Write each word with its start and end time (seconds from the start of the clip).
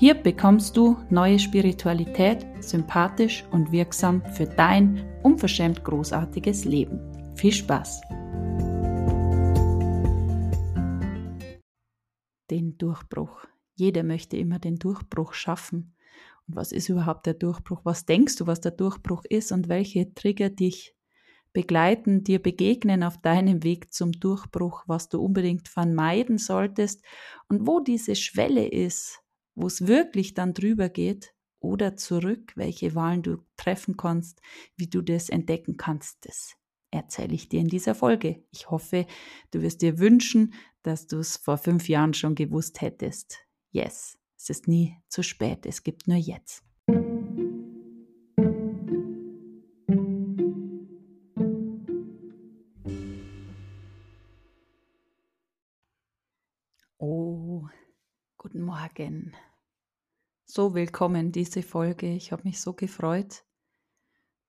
Hier 0.00 0.14
bekommst 0.14 0.76
du 0.76 0.96
neue 1.10 1.40
Spiritualität, 1.40 2.46
sympathisch 2.60 3.44
und 3.50 3.72
wirksam 3.72 4.22
für 4.32 4.46
dein 4.46 5.04
unverschämt 5.24 5.82
großartiges 5.82 6.64
Leben. 6.64 7.00
Viel 7.34 7.50
Spaß! 7.50 8.02
Den 12.48 12.78
Durchbruch. 12.78 13.44
Jeder 13.74 14.04
möchte 14.04 14.36
immer 14.36 14.60
den 14.60 14.78
Durchbruch 14.78 15.32
schaffen. 15.32 15.96
Und 16.46 16.54
was 16.54 16.70
ist 16.70 16.88
überhaupt 16.88 17.26
der 17.26 17.34
Durchbruch? 17.34 17.80
Was 17.82 18.06
denkst 18.06 18.36
du, 18.36 18.46
was 18.46 18.60
der 18.60 18.70
Durchbruch 18.70 19.24
ist 19.28 19.50
und 19.50 19.68
welche 19.68 20.14
Trigger 20.14 20.48
dich 20.48 20.94
begleiten, 21.52 22.22
dir 22.22 22.40
begegnen 22.40 23.02
auf 23.02 23.20
deinem 23.20 23.64
Weg 23.64 23.92
zum 23.92 24.12
Durchbruch, 24.12 24.84
was 24.86 25.08
du 25.08 25.20
unbedingt 25.20 25.66
vermeiden 25.66 26.38
solltest 26.38 27.04
und 27.48 27.66
wo 27.66 27.80
diese 27.80 28.14
Schwelle 28.14 28.68
ist, 28.68 29.24
wo 29.58 29.66
es 29.66 29.86
wirklich 29.86 30.34
dann 30.34 30.54
drüber 30.54 30.88
geht 30.88 31.34
oder 31.60 31.96
zurück, 31.96 32.52
welche 32.54 32.94
Wahlen 32.94 33.22
du 33.22 33.38
treffen 33.56 33.96
kannst, 33.96 34.40
wie 34.76 34.86
du 34.86 35.02
das 35.02 35.28
entdecken 35.28 35.76
kannst, 35.76 36.18
das 36.26 36.54
erzähle 36.90 37.34
ich 37.34 37.48
dir 37.48 37.60
in 37.60 37.68
dieser 37.68 37.94
Folge. 37.94 38.44
Ich 38.50 38.70
hoffe, 38.70 39.06
du 39.50 39.60
wirst 39.60 39.82
dir 39.82 39.98
wünschen, 39.98 40.54
dass 40.82 41.06
du 41.06 41.18
es 41.18 41.36
vor 41.36 41.58
fünf 41.58 41.88
Jahren 41.88 42.14
schon 42.14 42.34
gewusst 42.34 42.80
hättest. 42.80 43.38
Yes, 43.72 44.16
es 44.36 44.48
ist 44.48 44.68
nie 44.68 44.96
zu 45.08 45.22
spät, 45.22 45.66
es 45.66 45.82
gibt 45.82 46.06
nur 46.06 46.16
jetzt. 46.16 46.67
So 60.58 60.74
willkommen, 60.74 61.30
diese 61.30 61.62
Folge. 61.62 62.12
Ich 62.12 62.32
habe 62.32 62.42
mich 62.42 62.60
so 62.60 62.72
gefreut, 62.72 63.44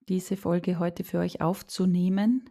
diese 0.07 0.37
Folge 0.37 0.79
heute 0.79 1.03
für 1.03 1.19
euch 1.19 1.39
aufzunehmen, 1.39 2.49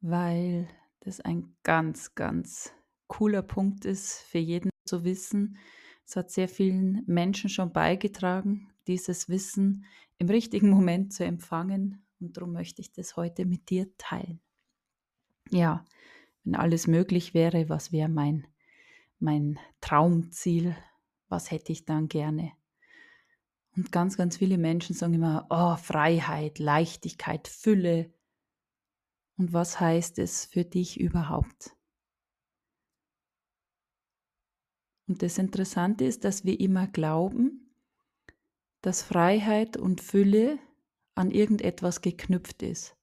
weil 0.00 0.66
das 0.98 1.20
ein 1.20 1.54
ganz, 1.62 2.16
ganz 2.16 2.72
cooler 3.06 3.42
Punkt 3.42 3.84
ist 3.84 4.22
für 4.22 4.38
jeden 4.38 4.70
zu 4.86 5.04
wissen. 5.04 5.56
Es 6.04 6.16
hat 6.16 6.32
sehr 6.32 6.48
vielen 6.48 7.04
Menschen 7.06 7.48
schon 7.48 7.72
beigetragen, 7.72 8.72
dieses 8.88 9.28
Wissen 9.28 9.84
im 10.18 10.28
richtigen 10.28 10.68
Moment 10.68 11.12
zu 11.12 11.24
empfangen. 11.24 12.04
Und 12.18 12.36
darum 12.36 12.54
möchte 12.54 12.80
ich 12.80 12.90
das 12.90 13.16
heute 13.16 13.46
mit 13.46 13.70
dir 13.70 13.86
teilen. 13.98 14.40
Ja, 15.50 15.84
wenn 16.42 16.56
alles 16.56 16.88
möglich 16.88 17.34
wäre, 17.34 17.68
was 17.68 17.92
wäre 17.92 18.08
mein, 18.08 18.48
mein 19.20 19.60
Traumziel? 19.80 20.74
Was 21.28 21.50
hätte 21.50 21.72
ich 21.72 21.84
dann 21.84 22.08
gerne? 22.08 22.52
Und 23.76 23.92
ganz, 23.92 24.16
ganz 24.16 24.36
viele 24.36 24.58
Menschen 24.58 24.94
sagen 24.94 25.14
immer, 25.14 25.46
oh, 25.50 25.76
Freiheit, 25.76 26.58
Leichtigkeit, 26.58 27.46
Fülle. 27.46 28.12
Und 29.36 29.52
was 29.52 29.78
heißt 29.78 30.18
es 30.18 30.46
für 30.46 30.64
dich 30.64 30.98
überhaupt? 30.98 31.76
Und 35.06 35.22
das 35.22 35.38
Interessante 35.38 36.04
ist, 36.04 36.24
dass 36.24 36.44
wir 36.44 36.58
immer 36.58 36.86
glauben, 36.86 37.72
dass 38.82 39.02
Freiheit 39.02 39.76
und 39.76 40.00
Fülle 40.00 40.58
an 41.14 41.30
irgendetwas 41.30 42.00
geknüpft 42.00 42.62
ist. 42.62 42.96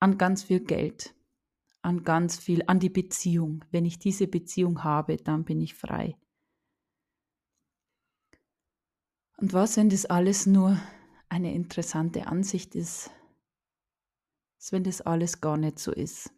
An 0.00 0.18
ganz 0.18 0.42
viel 0.42 0.60
Geld, 0.60 1.14
an 1.82 2.02
ganz 2.02 2.36
viel, 2.36 2.62
an 2.66 2.78
die 2.78 2.90
Beziehung. 2.90 3.64
Wenn 3.70 3.84
ich 3.84 3.98
diese 3.98 4.26
Beziehung 4.26 4.84
habe, 4.84 5.16
dann 5.16 5.44
bin 5.44 5.60
ich 5.60 5.74
frei. 5.74 6.16
Und 9.36 9.52
was, 9.52 9.76
wenn 9.76 9.88
das 9.88 10.06
alles 10.06 10.46
nur 10.46 10.80
eine 11.28 11.54
interessante 11.54 12.26
Ansicht 12.26 12.74
ist? 12.74 13.10
Was, 14.58 14.72
wenn 14.72 14.84
das 14.84 15.00
alles 15.00 15.40
gar 15.40 15.56
nicht 15.56 15.78
so 15.78 15.92
ist? 15.92 16.30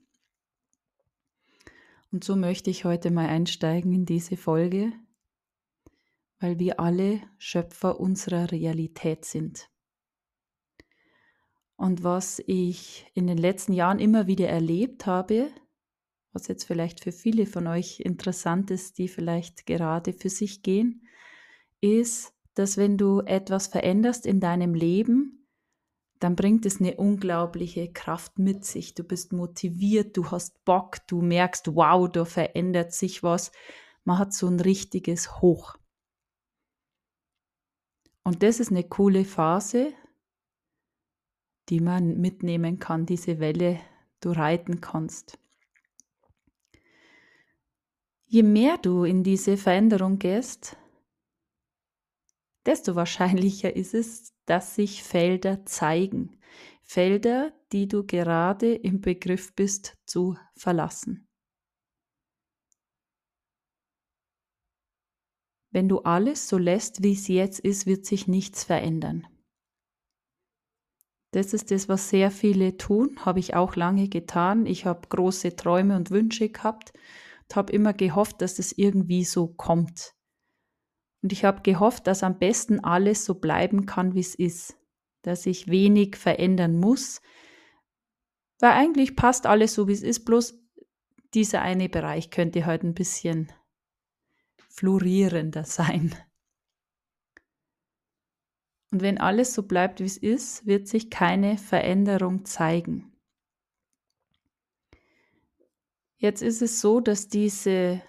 Und 2.10 2.24
so 2.24 2.36
möchte 2.36 2.70
ich 2.70 2.84
heute 2.84 3.10
mal 3.10 3.28
einsteigen 3.28 3.92
in 3.92 4.06
diese 4.06 4.36
Folge, 4.36 4.92
weil 6.38 6.58
wir 6.58 6.80
alle 6.80 7.20
Schöpfer 7.38 8.00
unserer 8.00 8.50
Realität 8.50 9.24
sind. 9.24 9.68
Und 11.76 12.02
was 12.04 12.42
ich 12.46 13.06
in 13.14 13.26
den 13.26 13.36
letzten 13.36 13.74
Jahren 13.74 13.98
immer 13.98 14.26
wieder 14.26 14.48
erlebt 14.48 15.04
habe, 15.04 15.50
was 16.32 16.48
jetzt 16.48 16.64
vielleicht 16.64 17.00
für 17.00 17.12
viele 17.12 17.46
von 17.46 17.66
euch 17.66 18.00
interessant 18.00 18.70
ist, 18.70 18.98
die 18.98 19.08
vielleicht 19.08 19.66
gerade 19.66 20.12
für 20.12 20.30
sich 20.30 20.62
gehen, 20.62 21.06
ist, 21.80 22.35
dass 22.56 22.78
wenn 22.78 22.97
du 22.97 23.21
etwas 23.21 23.67
veränderst 23.67 24.27
in 24.27 24.41
deinem 24.41 24.75
Leben, 24.75 25.47
dann 26.19 26.34
bringt 26.34 26.65
es 26.65 26.81
eine 26.81 26.97
unglaubliche 26.97 27.93
Kraft 27.93 28.39
mit 28.39 28.65
sich. 28.65 28.94
Du 28.94 29.05
bist 29.05 29.34
motiviert, 29.34 30.17
du 30.17 30.31
hast 30.31 30.65
Bock, 30.65 31.06
du 31.06 31.21
merkst, 31.21 31.77
wow, 31.77 32.11
da 32.11 32.25
verändert 32.25 32.94
sich 32.94 33.22
was. 33.22 33.53
Man 34.05 34.19
hat 34.19 34.33
so 34.33 34.49
ein 34.49 34.59
richtiges 34.59 35.43
Hoch. 35.43 35.77
Und 38.25 38.43
das 38.43 38.59
ist 38.59 38.71
eine 38.71 38.84
coole 38.84 39.27
Phase, 39.27 39.93
die 41.69 41.81
man 41.81 42.19
mitnehmen 42.19 42.78
kann, 42.78 43.05
diese 43.05 43.38
Welle 43.38 43.78
du 44.21 44.31
reiten 44.31 44.81
kannst. 44.81 45.38
Je 48.25 48.43
mehr 48.43 48.78
du 48.78 49.05
in 49.05 49.23
diese 49.23 49.59
Veränderung 49.59 50.19
gehst, 50.19 50.78
desto 52.66 52.97
wahrscheinlicher 52.97 53.75
ist 53.75 53.94
es, 53.94 54.34
dass 54.44 54.75
sich 54.75 55.03
Felder 55.03 55.65
zeigen. 55.66 56.38
Felder, 56.82 57.53
die 57.72 57.88
du 57.88 58.04
gerade 58.04 58.75
im 58.75 59.00
Begriff 59.00 59.54
bist 59.54 59.97
zu 60.06 60.37
verlassen. 60.56 61.26
Wenn 65.71 65.88
du 65.88 65.99
alles 66.00 66.49
so 66.49 66.59
lässt, 66.59 67.03
wie 67.03 67.12
es 67.12 67.28
jetzt 67.28 67.60
ist, 67.60 67.87
wird 67.87 68.06
sich 68.06 68.28
nichts 68.28 68.65
verändern. 68.65 69.26
Das 71.32 71.53
ist 71.53 71.71
das, 71.71 71.88
was 71.88 72.09
sehr 72.09 72.31
viele 72.31 72.78
tun, 72.78 73.26
habe 73.26 73.41
ich 73.41 73.55
auch 73.55 73.76
lange 73.76 74.09
getan. 74.09 74.65
Ich 74.65 74.87
habe 74.87 75.06
große 75.09 75.55
Träume 75.55 75.97
und 75.97 76.10
Wünsche 76.10 76.49
gehabt 76.49 76.94
und 77.43 77.56
habe 77.56 77.72
immer 77.72 77.93
gehofft, 77.93 78.41
dass 78.41 78.59
es 78.59 78.72
irgendwie 78.72 79.25
so 79.25 79.49
kommt. 79.49 80.16
Und 81.26 81.32
ich 81.32 81.44
habe 81.44 81.62
gehofft, 81.62 82.06
dass 82.06 82.22
am 82.22 82.38
besten 82.38 82.78
alles 82.84 83.25
so 83.25 83.34
bleiben 83.34 83.84
kann, 83.84 84.14
wie 84.14 84.20
es 84.20 84.37
ist, 84.37 84.76
dass 85.22 85.44
ich 85.44 85.66
wenig 85.66 86.14
verändern 86.14 86.78
muss, 86.78 87.20
weil 88.60 88.70
eigentlich 88.70 89.16
passt 89.16 89.44
alles 89.44 89.75
so, 89.75 89.88
wie 89.88 89.92
es 89.92 90.04
ist, 90.04 90.25
bloß 90.25 90.56
dieser 91.34 91.62
eine 91.62 91.88
Bereich 91.88 92.31
könnte 92.31 92.64
halt 92.64 92.84
ein 92.84 92.94
bisschen 92.94 93.50
florierender 94.69 95.64
sein. 95.64 96.14
Und 98.93 99.02
wenn 99.02 99.19
alles 99.19 99.52
so 99.52 99.64
bleibt, 99.64 99.99
wie 99.99 100.05
es 100.05 100.17
ist, 100.17 100.64
wird 100.64 100.87
sich 100.87 101.11
keine 101.11 101.58
Veränderung 101.58 102.44
zeigen. 102.44 103.12
Jetzt 106.19 106.40
ist 106.40 106.62
es 106.62 106.81
so, 106.81 107.00
dass 107.00 107.26
diese 107.26 108.00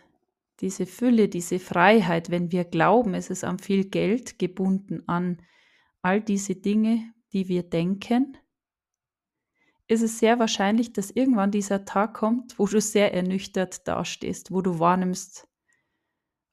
diese 0.59 0.85
Fülle, 0.85 1.29
diese 1.29 1.59
Freiheit, 1.59 2.29
wenn 2.29 2.51
wir 2.51 2.65
glauben, 2.65 3.13
es 3.13 3.29
ist 3.29 3.43
an 3.43 3.59
viel 3.59 3.85
Geld 3.85 4.39
gebunden, 4.39 5.03
an 5.07 5.41
all 6.01 6.21
diese 6.21 6.55
Dinge, 6.55 7.13
die 7.33 7.47
wir 7.47 7.63
denken, 7.63 8.37
ist 9.87 10.01
es 10.01 10.19
sehr 10.19 10.39
wahrscheinlich, 10.39 10.93
dass 10.93 11.11
irgendwann 11.11 11.51
dieser 11.51 11.85
Tag 11.85 12.13
kommt, 12.13 12.59
wo 12.59 12.65
du 12.65 12.81
sehr 12.81 13.13
ernüchtert 13.13 13.87
dastehst, 13.87 14.51
wo 14.51 14.61
du 14.61 14.79
wahrnimmst, 14.79 15.47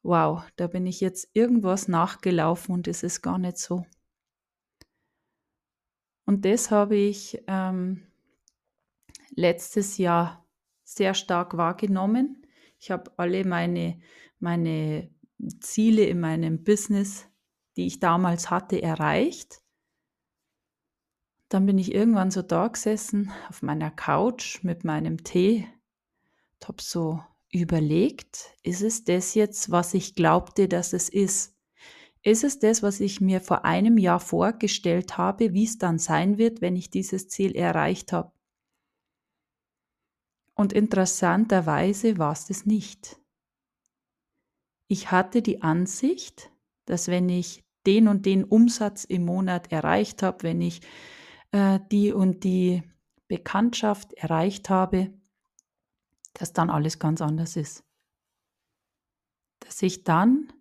wow, 0.03 0.45
da 0.57 0.67
bin 0.67 0.87
ich 0.87 1.01
jetzt 1.01 1.31
irgendwas 1.33 1.89
nachgelaufen 1.89 2.75
und 2.75 2.87
es 2.87 3.03
ist 3.03 3.23
gar 3.23 3.39
nicht 3.39 3.59
so. 3.59 3.85
Und 6.27 6.45
das 6.45 6.71
habe 6.71 6.97
ich 6.97 7.43
ähm, 7.49 8.07
letztes 9.31 9.99
Jahr 9.99 10.47
sehr 10.85 11.15
stark 11.15 11.57
wahrgenommen 11.57 12.44
ich 12.85 12.91
habe 12.91 13.11
alle 13.17 13.47
meine, 13.47 13.99
meine 14.41 15.11
Ziele 15.61 16.05
in 16.05 16.21
meinem 16.21 16.65
Business, 16.65 17.27
die 17.79 17.87
ich 17.87 17.99
damals 17.99 18.51
hatte, 18.51 18.83
erreicht. 18.83 19.63
Dann 21.49 21.65
bin 21.65 21.79
ich 21.79 21.95
irgendwann 21.95 22.31
so 22.31 22.43
da 22.43 22.69
gesessen 22.69 23.33
auf 23.49 23.63
meiner 23.63 23.91
Couch 23.91 24.63
mit 24.65 24.85
meinem 24.85 25.25
Tee 25.25 25.67
und 26.57 26.69
habe 26.69 26.83
so 26.83 27.23
überlegt, 27.51 28.53
ist 28.63 28.83
es 28.83 29.05
das 29.05 29.35
jetzt, 29.35 29.71
was 29.71 29.95
ich 29.95 30.15
glaubte, 30.15 30.69
dass 30.69 30.93
es 30.93 31.09
ist? 31.09 31.57
Ist 32.23 32.45
es 32.45 32.59
das, 32.59 32.83
was 32.83 33.01
ich 33.01 33.19
mir 33.19 33.41
vor 33.41 33.65
einem 33.65 33.97
Jahr 33.97 34.21
vorgestellt 34.21 35.17
habe, 35.17 35.55
wie 35.55 35.65
es 35.65 35.79
dann 35.79 35.99
sein 35.99 36.37
wird, 36.37 36.61
wenn 36.61 36.77
ich 36.77 36.91
dieses 36.91 37.29
Ziel 37.29 37.57
erreicht 37.57 38.13
habe? 38.13 38.34
Und 40.55 40.73
interessanterweise 40.73 42.19
war 42.19 42.33
es 42.33 42.47
das 42.47 42.65
nicht. 42.65 43.21
Ich 44.89 45.11
hatte 45.11 45.43
die 45.43 45.63
Ansicht, 45.63 46.51
dass 46.85 47.09
wenn 47.09 47.29
ich 47.29 47.65
den 47.87 48.09
und 48.09 48.27
den 48.27 48.45
Umsatz 48.45 49.05
im 49.05 49.25
Monat 49.25 49.73
erreicht 49.73 50.23
habe, 50.23 50.43
wenn 50.43 50.61
ich 50.61 50.81
äh, 51.51 51.81
die 51.91 52.13
und 52.13 52.45
die 52.45 52.83
Bekanntschaft 53.29 54.13
erreicht 54.15 54.71
habe, 54.71 55.13
dass 56.35 56.53
dann 56.53 56.71
alles 56.71 56.99
ganz 56.99 57.21
anders 57.21 57.57
ist. 57.57 57.85
Dass 59.61 59.83
ich 59.83 60.05
dann 60.05 60.53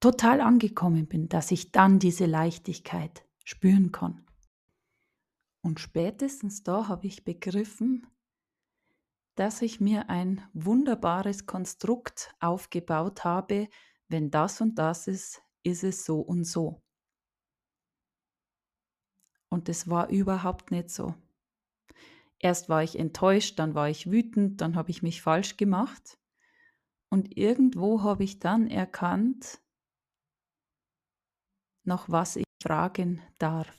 total 0.00 0.40
angekommen 0.40 1.06
bin, 1.06 1.28
dass 1.28 1.50
ich 1.50 1.72
dann 1.72 1.98
diese 1.98 2.26
Leichtigkeit 2.26 3.24
spüren 3.44 3.92
kann. 3.92 4.26
Und 5.62 5.80
spätestens 5.80 6.62
da 6.62 6.88
habe 6.88 7.06
ich 7.06 7.24
begriffen, 7.24 8.06
dass 9.36 9.62
ich 9.62 9.80
mir 9.80 10.08
ein 10.10 10.42
wunderbares 10.54 11.46
Konstrukt 11.46 12.34
aufgebaut 12.40 13.24
habe, 13.24 13.68
wenn 14.08 14.30
das 14.30 14.60
und 14.60 14.76
das 14.78 15.06
ist, 15.06 15.42
ist 15.62 15.84
es 15.84 16.04
so 16.04 16.20
und 16.20 16.44
so. 16.44 16.82
Und 19.48 19.68
es 19.68 19.88
war 19.88 20.08
überhaupt 20.08 20.70
nicht 20.70 20.90
so. 20.90 21.14
Erst 22.38 22.68
war 22.68 22.82
ich 22.82 22.98
enttäuscht, 22.98 23.58
dann 23.58 23.74
war 23.74 23.88
ich 23.88 24.10
wütend, 24.10 24.60
dann 24.60 24.74
habe 24.74 24.90
ich 24.90 25.02
mich 25.02 25.22
falsch 25.22 25.56
gemacht. 25.56 26.18
Und 27.08 27.36
irgendwo 27.36 28.02
habe 28.02 28.24
ich 28.24 28.40
dann 28.40 28.68
erkannt, 28.68 29.60
nach 31.84 32.08
was 32.08 32.36
ich 32.36 32.44
fragen 32.62 33.22
darf. 33.38 33.78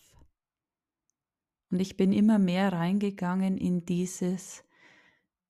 Und 1.70 1.80
ich 1.80 1.98
bin 1.98 2.14
immer 2.14 2.40
mehr 2.40 2.72
reingegangen 2.72 3.58
in 3.58 3.86
dieses, 3.86 4.64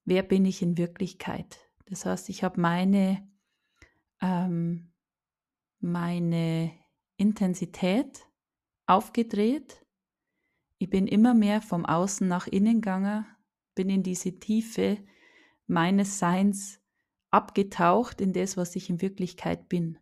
wer 0.08 0.24
bin 0.24 0.46
ich 0.46 0.62
in 0.62 0.78
Wirklichkeit. 0.78 1.60
Das 1.86 2.06
heißt, 2.06 2.30
ich 2.30 2.44
habe 2.44 2.60
meine, 2.60 3.28
ähm, 4.22 4.94
meine 5.80 6.72
Intensität 7.18 8.26
aufgedreht. 8.86 9.86
Ich 10.78 10.90
bin 10.90 11.08
immer 11.08 11.34
mehr 11.34 11.62
vom 11.62 11.86
Außen 11.86 12.26
nach 12.28 12.48
innen 12.48 12.76
gegangen, 12.76 13.26
bin 13.76 13.90
in 13.90 14.02
diese 14.02 14.40
Tiefe 14.40 14.98
meines 15.68 16.20
Seins 16.20 16.80
abgetaucht 17.30 18.22
in 18.22 18.32
das, 18.32 18.56
was 18.56 18.78
ich 18.78 18.90
in 18.90 19.02
Wirklichkeit 19.02 19.68
bin. 19.68 20.00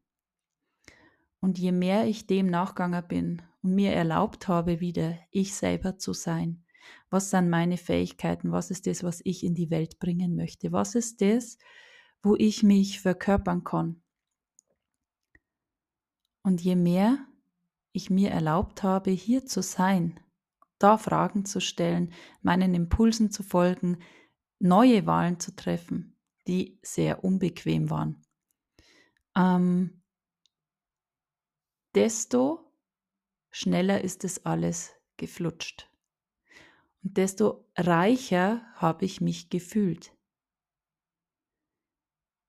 Und 1.40 1.58
je 1.58 1.72
mehr 1.72 2.06
ich 2.06 2.28
dem 2.28 2.46
nachgegangen 2.46 3.08
bin 3.08 3.42
und 3.64 3.74
mir 3.74 3.92
erlaubt 3.94 4.48
habe, 4.48 4.80
wieder 4.82 5.18
ich 5.32 5.56
selber 5.56 5.98
zu 5.98 6.14
sein, 6.14 6.65
was 7.10 7.30
sind 7.30 7.50
meine 7.50 7.78
Fähigkeiten? 7.78 8.52
Was 8.52 8.72
ist 8.72 8.88
das, 8.88 9.04
was 9.04 9.22
ich 9.24 9.44
in 9.44 9.56
die 9.56 9.70
Welt 9.70 10.00
bringen 10.00 10.36
möchte? 10.36 10.72
Was 10.72 10.96
ist 10.96 11.22
das, 11.22 11.58
wo 12.22 12.36
ich 12.36 12.64
mich 12.64 13.02
verkörpern 13.02 13.64
kann? 13.64 14.02
Und 16.44 16.62
je 16.62 16.76
mehr 16.76 17.26
ich 17.92 18.10
mir 18.10 18.32
erlaubt 18.32 18.84
habe, 18.84 19.12
hier 19.12 19.46
zu 19.46 19.62
sein, 19.62 20.20
da 20.78 20.98
Fragen 20.98 21.46
zu 21.46 21.62
stellen, 21.62 22.14
meinen 22.42 22.74
Impulsen 22.74 23.32
zu 23.32 23.42
folgen, 23.42 24.00
neue 24.60 25.06
Wahlen 25.06 25.40
zu 25.40 25.56
treffen, 25.56 26.16
die 26.48 26.80
sehr 26.84 27.24
unbequem 27.24 27.90
waren, 27.90 28.22
ähm, 29.36 30.02
desto 31.96 32.72
schneller 33.52 34.02
ist 34.02 34.24
es 34.24 34.46
alles 34.46 34.94
geflutscht. 35.18 35.90
Und 37.06 37.18
desto 37.18 37.70
reicher 37.78 38.66
habe 38.74 39.06
ich 39.06 39.22
mich 39.22 39.52
gefühlt. 39.52 40.12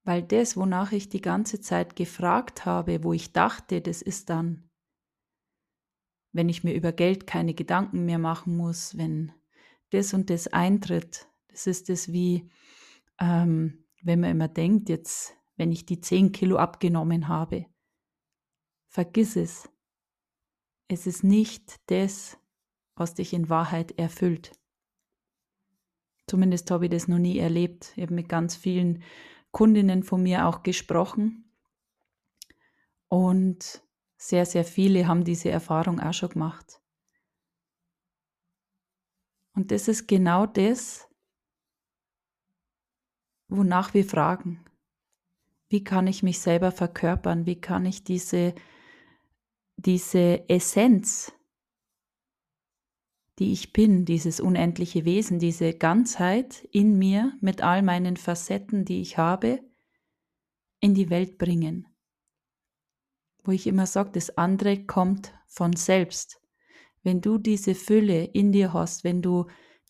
Weil 0.03 0.23
das, 0.23 0.57
wonach 0.57 0.91
ich 0.91 1.09
die 1.09 1.21
ganze 1.21 1.61
Zeit 1.61 1.95
gefragt 1.95 2.65
habe, 2.65 3.03
wo 3.03 3.13
ich 3.13 3.33
dachte, 3.33 3.81
das 3.81 4.01
ist 4.01 4.31
dann, 4.31 4.71
wenn 6.31 6.49
ich 6.49 6.63
mir 6.63 6.73
über 6.73 6.91
Geld 6.91 7.27
keine 7.27 7.53
Gedanken 7.53 8.05
mehr 8.05 8.17
machen 8.17 8.57
muss, 8.57 8.97
wenn 8.97 9.31
das 9.91 10.15
und 10.15 10.31
das 10.31 10.47
eintritt, 10.47 11.27
das 11.49 11.67
ist 11.67 11.89
es 11.91 12.11
wie, 12.11 12.49
ähm, 13.19 13.85
wenn 14.01 14.21
man 14.21 14.31
immer 14.31 14.47
denkt, 14.47 14.89
jetzt, 14.89 15.35
wenn 15.55 15.71
ich 15.71 15.85
die 15.85 16.01
10 16.01 16.31
Kilo 16.31 16.57
abgenommen 16.57 17.27
habe. 17.27 17.67
Vergiss 18.87 19.35
es. 19.35 19.69
Es 20.87 21.05
ist 21.05 21.23
nicht 21.23 21.75
das, 21.91 22.39
was 22.97 23.13
dich 23.13 23.33
in 23.33 23.49
Wahrheit 23.49 23.97
erfüllt. 23.97 24.51
Zumindest 26.27 26.69
habe 26.71 26.85
ich 26.85 26.91
das 26.91 27.07
noch 27.07 27.19
nie 27.19 27.37
erlebt. 27.37 27.93
Ich 27.95 28.03
habe 28.03 28.13
mit 28.13 28.27
ganz 28.27 28.55
vielen 28.55 29.03
Kundinnen 29.51 30.03
von 30.03 30.21
mir 30.21 30.45
auch 30.45 30.63
gesprochen. 30.63 31.49
Und 33.07 33.81
sehr, 34.17 34.45
sehr 34.45 34.65
viele 34.65 35.07
haben 35.07 35.23
diese 35.23 35.49
Erfahrung 35.49 35.99
auch 35.99 36.13
schon 36.13 36.29
gemacht. 36.29 36.81
Und 39.53 39.71
das 39.71 39.87
ist 39.87 40.07
genau 40.07 40.45
das, 40.45 41.07
wonach 43.47 43.93
wir 43.93 44.05
fragen. 44.05 44.63
Wie 45.69 45.83
kann 45.83 46.07
ich 46.07 46.23
mich 46.23 46.39
selber 46.39 46.71
verkörpern? 46.71 47.45
Wie 47.45 47.59
kann 47.59 47.85
ich 47.85 48.03
diese, 48.03 48.53
diese 49.75 50.47
Essenz, 50.49 51.33
die 53.39 53.51
ich 53.51 53.71
bin, 53.71 54.05
dieses 54.05 54.39
unendliche 54.39 55.05
Wesen, 55.05 55.39
diese 55.39 55.73
Ganzheit 55.73 56.67
in 56.71 56.97
mir 56.97 57.33
mit 57.39 57.61
all 57.61 57.83
meinen 57.83 58.17
Facetten, 58.17 58.83
die 58.83 59.01
ich 59.01 59.17
habe, 59.17 59.59
in 60.79 60.93
die 60.93 61.09
Welt 61.09 61.37
bringen. 61.37 61.87
Wo 63.43 63.51
ich 63.51 63.67
immer 63.67 63.85
sage, 63.85 64.11
das 64.11 64.37
andere 64.37 64.85
kommt 64.85 65.33
von 65.47 65.73
selbst. 65.73 66.41
Wenn 67.03 67.21
du 67.21 67.37
diese 67.37 67.75
Fülle 67.75 68.25
in 68.25 68.51
dir 68.51 68.73
hast, 68.73 69.03
wenn 69.03 69.21
du 69.21 69.45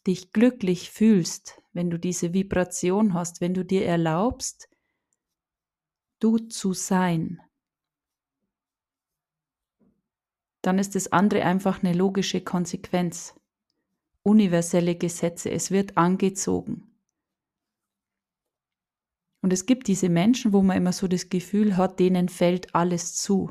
dich 0.06 0.32
glücklich 0.32 0.92
fühlst, 0.92 1.62
wenn 1.74 1.90
du 1.90 1.98
diese 1.98 2.34
Vibration 2.34 3.14
hast, 3.14 3.42
wenn 3.42 3.54
du 3.54 3.66
dir 3.66 3.86
erlaubst, 3.86 4.70
du 6.20 6.38
zu 6.38 6.74
sein, 6.74 7.40
dann 10.68 10.80
ist 10.80 10.96
das 10.96 11.14
andere 11.14 11.46
einfach 11.46 11.82
eine 11.82 11.94
logische 11.94 12.42
Konsequenz. 12.42 13.34
Universelle 14.22 14.96
Gesetze, 14.96 15.50
es 15.50 15.72
wird 15.72 15.96
angezogen. 15.96 16.94
Und 19.42 19.54
es 19.54 19.66
gibt 19.66 19.88
diese 19.88 20.10
Menschen, 20.10 20.52
wo 20.52 20.62
man 20.62 20.76
immer 20.76 20.92
so 20.92 21.08
das 21.08 21.30
Gefühl 21.30 21.78
hat, 21.78 22.02
denen 22.02 22.28
fällt 22.28 22.76
alles 22.76 23.16
zu. 23.16 23.50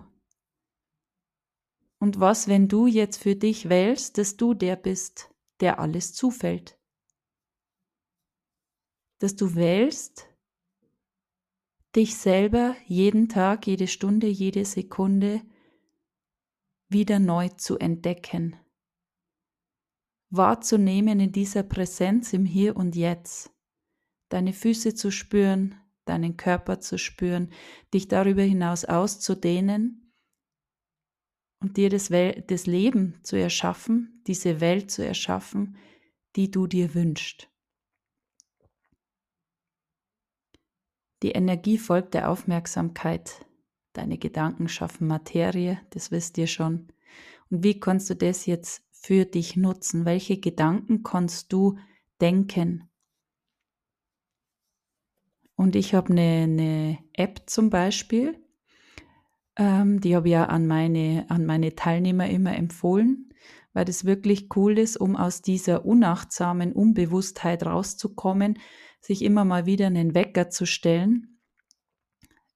Und 1.99 2.21
was, 2.21 2.49
wenn 2.49 2.69
du 2.69 2.87
jetzt 2.87 3.17
für 3.17 3.35
dich 3.35 3.71
wählst, 3.71 4.19
dass 4.19 4.37
du 4.37 4.53
der 4.53 4.77
bist, 4.77 5.31
der 5.61 5.79
alles 5.79 6.13
zufällt? 6.13 6.79
Dass 9.21 9.37
du 9.37 9.55
wählst, 9.55 10.29
dich 11.95 12.15
selber 12.17 12.77
jeden 12.85 13.31
Tag, 13.31 13.67
jede 13.67 13.87
Stunde, 13.87 14.27
jede 14.27 14.67
Sekunde 14.67 15.41
wieder 16.89 17.19
neu 17.19 17.49
zu 17.51 17.79
entdecken, 17.79 18.57
wahrzunehmen 20.31 21.21
in 21.21 21.33
dieser 21.33 21.63
Präsenz 21.63 22.33
im 22.33 22.45
Hier 22.45 22.77
und 22.77 22.97
Jetzt, 22.97 23.51
deine 24.29 24.53
Füße 24.53 24.95
zu 24.95 25.11
spüren, 25.11 25.75
deinen 26.05 26.37
Körper 26.37 26.81
zu 26.81 26.99
spüren, 26.99 27.53
dich 27.93 28.09
darüber 28.09 28.43
hinaus 28.43 28.85
auszudehnen 28.85 30.13
und 31.61 31.77
dir 31.77 31.91
das, 31.91 32.11
Wel 32.11 32.43
das 32.43 32.67
Leben 32.67 33.23
zu 33.25 33.37
erschaffen, 33.37 34.23
diese 34.27 34.61
Welt 34.61 34.91
zu 34.91 35.05
erschaffen, 35.05 35.77
die 36.37 36.51
du 36.51 36.67
dir 36.67 36.95
wünschst. 36.95 37.49
Die 41.23 41.33
Energie 41.33 41.79
folgt 41.79 42.15
der 42.15 42.31
Aufmerksamkeit. 42.31 43.46
Deine 43.97 44.19
Gedanken 44.19 44.69
schaffen 44.69 45.07
Materie, 45.07 45.81
das 45.91 46.11
wisst 46.11 46.39
ihr 46.39 46.47
schon. 46.47 46.89
Und 47.51 47.65
wie 47.65 47.81
kannst 47.81 48.11
du 48.11 48.15
das 48.15 48.47
jetzt 48.47 48.83
für 48.93 49.25
dich 49.25 49.57
nutzen? 49.57 50.05
Welche 50.05 50.39
Gedanken 50.39 51.03
kannst 51.03 51.53
du 51.53 51.79
denken? 52.21 52.91
Und 55.55 55.77
ich 55.77 55.95
habe 55.95 56.11
eine, 56.11 56.45
eine 56.45 56.99
App 57.15 57.43
zum 57.47 57.71
Beispiel, 57.71 58.43
Ähm, 59.59 60.01
die 60.03 60.15
habe 60.15 60.29
ich 60.29 60.33
ja 60.33 60.45
an 60.45 60.67
meine, 60.67 61.25
an 61.31 61.47
meine 61.47 61.75
Teilnehmer 61.75 62.29
immer 62.29 62.55
empfohlen, 62.55 63.33
weil 63.73 63.87
das 63.87 64.05
wirklich 64.05 64.55
cool 64.55 64.79
ist, 64.79 64.99
um 64.99 65.17
aus 65.17 65.41
dieser 65.41 65.87
unachtsamen 65.87 66.73
Unbewusstheit 66.75 67.65
rauszukommen, 67.65 68.59
sich 69.01 69.23
immer 69.23 69.47
mal 69.47 69.65
wieder 69.65 69.87
einen 69.87 70.15
Wecker 70.15 70.51
zu 70.51 70.67
stellen. 70.67 71.41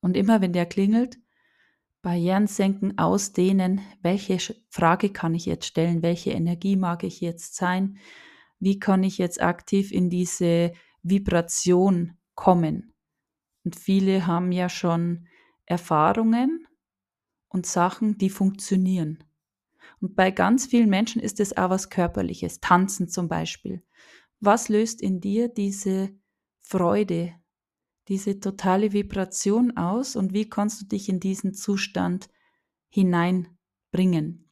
Und 0.03 0.15
immer 0.15 0.43
wenn 0.43 0.53
der 0.53 0.67
klingelt, 0.67 1.19
Barrieren 2.03 2.47
senken, 2.47 2.99
ausdehnen, 2.99 3.81
welche 4.03 4.39
Frage 4.69 5.11
kann 5.11 5.35
ich 5.35 5.47
jetzt 5.47 5.67
stellen, 5.67 6.03
welche 6.03 6.31
Energie 6.31 6.77
mag 6.77 7.05
ich 7.05 7.21
jetzt 7.21 7.57
sein, 7.57 7.99
wie 8.59 8.79
kann 8.79 9.03
ich 9.03 9.19
jetzt 9.19 9.43
aktiv 9.43 9.93
in 9.93 10.09
diese 10.09 10.73
Vibration 11.03 12.17
kommen. 12.35 12.95
Und 13.65 13.77
viele 13.77 14.27
haben 14.27 14.53
ja 14.53 14.69
schon 14.69 15.27
Erfahrungen 15.67 16.67
und 17.49 17.67
Sachen, 17.67 18.17
die 18.17 18.31
funktionieren. 18.31 19.25
Und 20.01 20.17
bei 20.17 20.31
ganz 20.31 20.67
vielen 20.67 20.89
Menschen 20.89 21.21
ist 21.21 21.41
es 21.41 21.57
auch 21.57 21.71
was 21.71 21.91
Körperliches, 21.91 22.61
Tanzen 22.61 23.09
zum 23.09 23.29
Beispiel. 23.29 23.83
Was 24.41 24.69
löst 24.69 25.03
in 25.03 25.21
dir 25.21 25.49
diese 25.49 26.11
Freude, 26.63 27.35
diese 28.09 28.41
totale 28.41 28.93
Vibration 28.93 29.77
aus 29.77 30.17
und 30.17 30.33
wie 30.33 30.49
kannst 30.49 30.83
du 30.83 30.87
dich 30.87 31.09
in 31.09 31.21
diesen 31.21 31.55
Zustand 31.55 32.29
hineinbringen? 32.89 34.51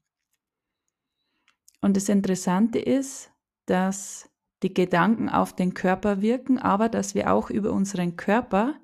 Und 1.81 1.97
das 1.97 2.09
Interessante 2.09 2.79
ist, 2.79 3.31
dass 3.67 4.31
die 4.63 4.75
Gedanken 4.75 5.29
auf 5.29 5.55
den 5.55 5.75
Körper 5.75 6.21
wirken, 6.21 6.59
aber 6.59 6.89
dass 6.89 7.15
wir 7.15 7.33
auch 7.33 7.51
über 7.51 7.73
unseren 7.73 8.17
Körper 8.17 8.81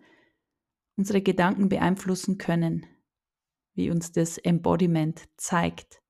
unsere 0.96 1.20
Gedanken 1.22 1.68
beeinflussen 1.68 2.38
können 2.38 2.86
wie 3.74 3.90
uns 3.90 4.12
das 4.12 4.38
Embodiment 4.38 5.24
zeigt. 5.36 6.00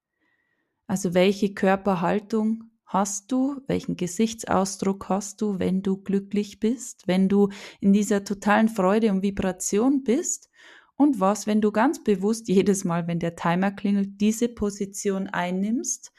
Also 0.87 1.14
welche 1.14 1.54
Körperhaltung 1.54 2.70
hast 2.94 3.32
du, 3.32 3.60
welchen 3.66 3.96
Gesichtsausdruck 3.96 5.08
hast 5.08 5.42
du, 5.42 5.58
wenn 5.58 5.82
du 5.82 5.98
glücklich 5.98 6.60
bist, 6.60 7.06
wenn 7.06 7.28
du 7.28 7.50
in 7.80 7.92
dieser 7.92 8.24
totalen 8.24 8.68
Freude 8.68 9.10
und 9.10 9.22
Vibration 9.22 10.04
bist? 10.04 10.48
Und 10.96 11.18
was, 11.18 11.48
wenn 11.48 11.60
du 11.60 11.72
ganz 11.72 12.02
bewusst 12.04 12.48
jedes 12.48 12.84
Mal, 12.84 13.08
wenn 13.08 13.18
der 13.18 13.34
Timer 13.34 13.72
klingelt, 13.72 14.20
diese 14.20 14.48
Position 14.48 15.26
einnimmst 15.26 16.12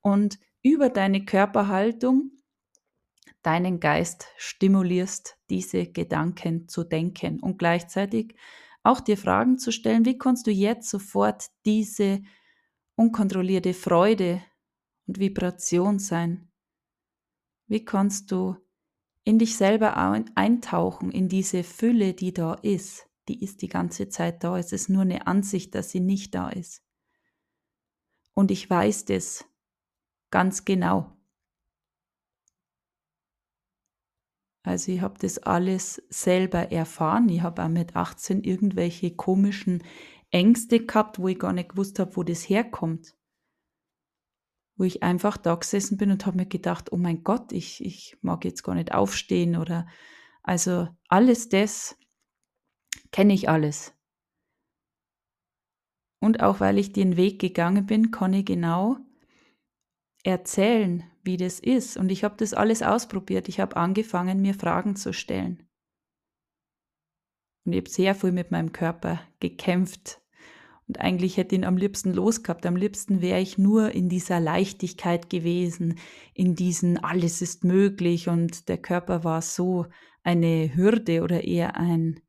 und 0.00 0.40
über 0.62 0.88
deine 0.88 1.24
Körperhaltung 1.24 2.32
deinen 3.42 3.78
Geist 3.78 4.26
stimulierst, 4.36 5.38
diese 5.48 5.86
Gedanken 5.86 6.66
zu 6.66 6.82
denken 6.82 7.38
und 7.38 7.60
gleichzeitig 7.60 8.34
auch 8.82 8.98
dir 8.98 9.16
Fragen 9.16 9.58
zu 9.58 9.70
stellen, 9.70 10.04
wie 10.04 10.18
kannst 10.18 10.48
du 10.48 10.50
jetzt 10.50 10.90
sofort 10.90 11.46
diese 11.64 12.20
unkontrollierte 12.96 13.74
Freude 13.74 14.42
und 15.06 15.18
Vibration 15.18 15.98
sein? 15.98 16.48
Wie 17.66 17.84
kannst 17.84 18.30
du 18.30 18.56
in 19.24 19.38
dich 19.38 19.56
selber 19.56 19.96
eintauchen, 19.96 21.10
in 21.10 21.28
diese 21.28 21.64
Fülle, 21.64 22.14
die 22.14 22.32
da 22.32 22.54
ist? 22.54 23.08
Die 23.28 23.42
ist 23.42 23.62
die 23.62 23.68
ganze 23.68 24.08
Zeit 24.08 24.44
da. 24.44 24.56
Es 24.56 24.72
ist 24.72 24.88
nur 24.88 25.02
eine 25.02 25.26
Ansicht, 25.26 25.74
dass 25.74 25.90
sie 25.90 26.00
nicht 26.00 26.34
da 26.34 26.48
ist. 26.48 26.82
Und 28.34 28.50
ich 28.50 28.68
weiß 28.68 29.06
das 29.06 29.44
ganz 30.30 30.64
genau. 30.64 31.16
Also 34.62 34.90
ich 34.92 35.00
habe 35.00 35.18
das 35.20 35.38
alles 35.38 36.02
selber 36.08 36.72
erfahren. 36.72 37.28
Ich 37.28 37.42
habe 37.42 37.64
auch 37.64 37.68
mit 37.68 37.94
18 37.94 38.42
irgendwelche 38.42 39.14
komischen 39.14 39.82
Ängste 40.30 40.84
gehabt, 40.84 41.18
wo 41.20 41.28
ich 41.28 41.38
gar 41.38 41.52
nicht 41.52 41.70
gewusst 41.70 41.98
habe, 41.98 42.16
wo 42.16 42.24
das 42.24 42.48
herkommt. 42.48 43.16
Wo 44.76 44.84
ich 44.84 45.02
einfach 45.02 45.36
da 45.36 45.54
gesessen 45.54 45.96
bin 45.96 46.10
und 46.10 46.26
habe 46.26 46.36
mir 46.36 46.46
gedacht, 46.46 46.92
oh 46.92 46.96
mein 46.96 47.24
Gott, 47.24 47.52
ich, 47.52 47.84
ich 47.84 48.18
mag 48.20 48.44
jetzt 48.44 48.62
gar 48.62 48.74
nicht 48.74 48.92
aufstehen 48.92 49.56
oder 49.56 49.86
also 50.42 50.88
alles 51.08 51.48
das 51.48 51.98
kenne 53.10 53.32
ich 53.32 53.48
alles. 53.48 53.94
Und 56.20 56.40
auch 56.42 56.60
weil 56.60 56.78
ich 56.78 56.92
den 56.92 57.16
Weg 57.16 57.40
gegangen 57.40 57.86
bin, 57.86 58.10
kann 58.10 58.32
ich 58.32 58.44
genau 58.44 58.98
erzählen, 60.24 61.04
wie 61.22 61.36
das 61.36 61.60
ist. 61.60 61.96
Und 61.96 62.10
ich 62.10 62.24
habe 62.24 62.36
das 62.36 62.54
alles 62.54 62.82
ausprobiert. 62.82 63.48
Ich 63.48 63.60
habe 63.60 63.76
angefangen, 63.76 64.42
mir 64.42 64.54
Fragen 64.54 64.96
zu 64.96 65.12
stellen. 65.12 65.68
Und 67.64 67.72
ich 67.72 67.78
habe 67.78 67.90
sehr 67.90 68.14
viel 68.14 68.32
mit 68.32 68.50
meinem 68.50 68.72
Körper 68.72 69.20
gekämpft. 69.40 70.20
Und 70.88 71.00
eigentlich 71.00 71.36
hätte 71.36 71.54
ich 71.54 71.60
ihn 71.60 71.64
am 71.64 71.76
liebsten 71.76 72.12
losgehabt. 72.12 72.64
Am 72.64 72.76
liebsten 72.76 73.20
wäre 73.20 73.40
ich 73.40 73.58
nur 73.58 73.90
in 73.90 74.08
dieser 74.08 74.38
Leichtigkeit 74.38 75.30
gewesen, 75.30 75.98
in 76.32 76.54
diesen 76.54 76.96
alles 77.02 77.42
ist 77.42 77.64
möglich. 77.64 78.28
Und 78.28 78.68
der 78.68 78.78
Körper 78.78 79.24
war 79.24 79.42
so 79.42 79.86
eine 80.22 80.74
Hürde 80.74 81.22
oder 81.22 81.42
eher 81.44 81.76
ein, 81.76 82.20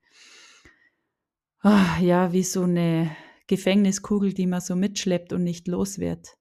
ah, 1.62 2.00
ja, 2.00 2.34
wie 2.34 2.44
so 2.44 2.64
eine 2.64 3.16
Gefängniskugel, 3.48 4.34
die 4.34 4.48
man 4.48 4.62
so 4.62 4.76
mitschleppt 4.76 5.34
und 5.34 5.44
nicht 5.44 5.68
los 5.68 6.00
wird. 6.00 6.38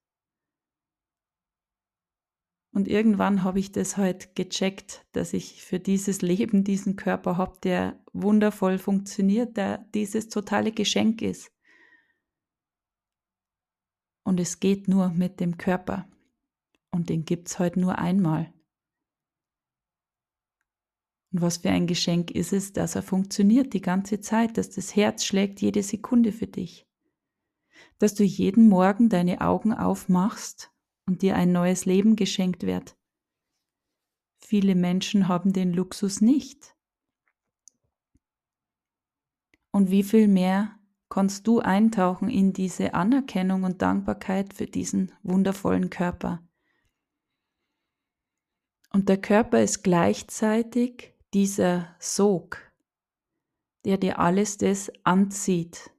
Und 2.72 2.88
irgendwann 2.88 3.42
habe 3.42 3.58
ich 3.58 3.72
das 3.72 3.96
halt 3.96 4.36
gecheckt, 4.36 5.06
dass 5.12 5.32
ich 5.32 5.62
für 5.62 5.80
dieses 5.80 6.20
Leben 6.20 6.62
diesen 6.62 6.96
Körper 6.96 7.38
habe, 7.38 7.58
der 7.62 7.98
wundervoll 8.12 8.78
funktioniert, 8.78 9.56
der 9.56 9.78
dieses 9.94 10.28
totale 10.28 10.72
Geschenk 10.72 11.22
ist. 11.22 11.55
Und 14.26 14.40
es 14.40 14.58
geht 14.58 14.88
nur 14.88 15.10
mit 15.10 15.38
dem 15.38 15.56
Körper. 15.56 16.08
Und 16.90 17.10
den 17.10 17.24
gibt 17.24 17.46
es 17.46 17.60
halt 17.60 17.76
nur 17.76 17.98
einmal. 17.98 18.52
Und 21.32 21.42
was 21.42 21.58
für 21.58 21.70
ein 21.70 21.86
Geschenk 21.86 22.32
ist 22.32 22.52
es, 22.52 22.72
dass 22.72 22.96
er 22.96 23.04
funktioniert 23.04 23.72
die 23.72 23.80
ganze 23.80 24.20
Zeit, 24.20 24.58
dass 24.58 24.70
das 24.70 24.96
Herz 24.96 25.24
schlägt 25.24 25.60
jede 25.60 25.84
Sekunde 25.84 26.32
für 26.32 26.48
dich. 26.48 26.88
Dass 28.00 28.14
du 28.14 28.24
jeden 28.24 28.68
Morgen 28.68 29.08
deine 29.08 29.42
Augen 29.42 29.72
aufmachst 29.72 30.72
und 31.06 31.22
dir 31.22 31.36
ein 31.36 31.52
neues 31.52 31.86
Leben 31.86 32.16
geschenkt 32.16 32.64
wird. 32.64 32.98
Viele 34.38 34.74
Menschen 34.74 35.28
haben 35.28 35.52
den 35.52 35.72
Luxus 35.72 36.20
nicht. 36.20 36.74
Und 39.70 39.92
wie 39.92 40.02
viel 40.02 40.26
mehr 40.26 40.80
kannst 41.16 41.46
du 41.46 41.60
eintauchen 41.60 42.28
in 42.28 42.52
diese 42.52 42.92
Anerkennung 42.92 43.64
und 43.64 43.80
Dankbarkeit 43.80 44.52
für 44.52 44.66
diesen 44.66 45.12
wundervollen 45.22 45.88
Körper? 45.88 46.42
Und 48.92 49.08
der 49.08 49.16
Körper 49.16 49.62
ist 49.62 49.82
gleichzeitig 49.82 51.14
dieser 51.32 51.88
Sog, 51.98 52.70
der 53.86 53.96
dir 53.96 54.18
alles 54.18 54.58
das 54.58 54.92
anzieht. 55.04 55.90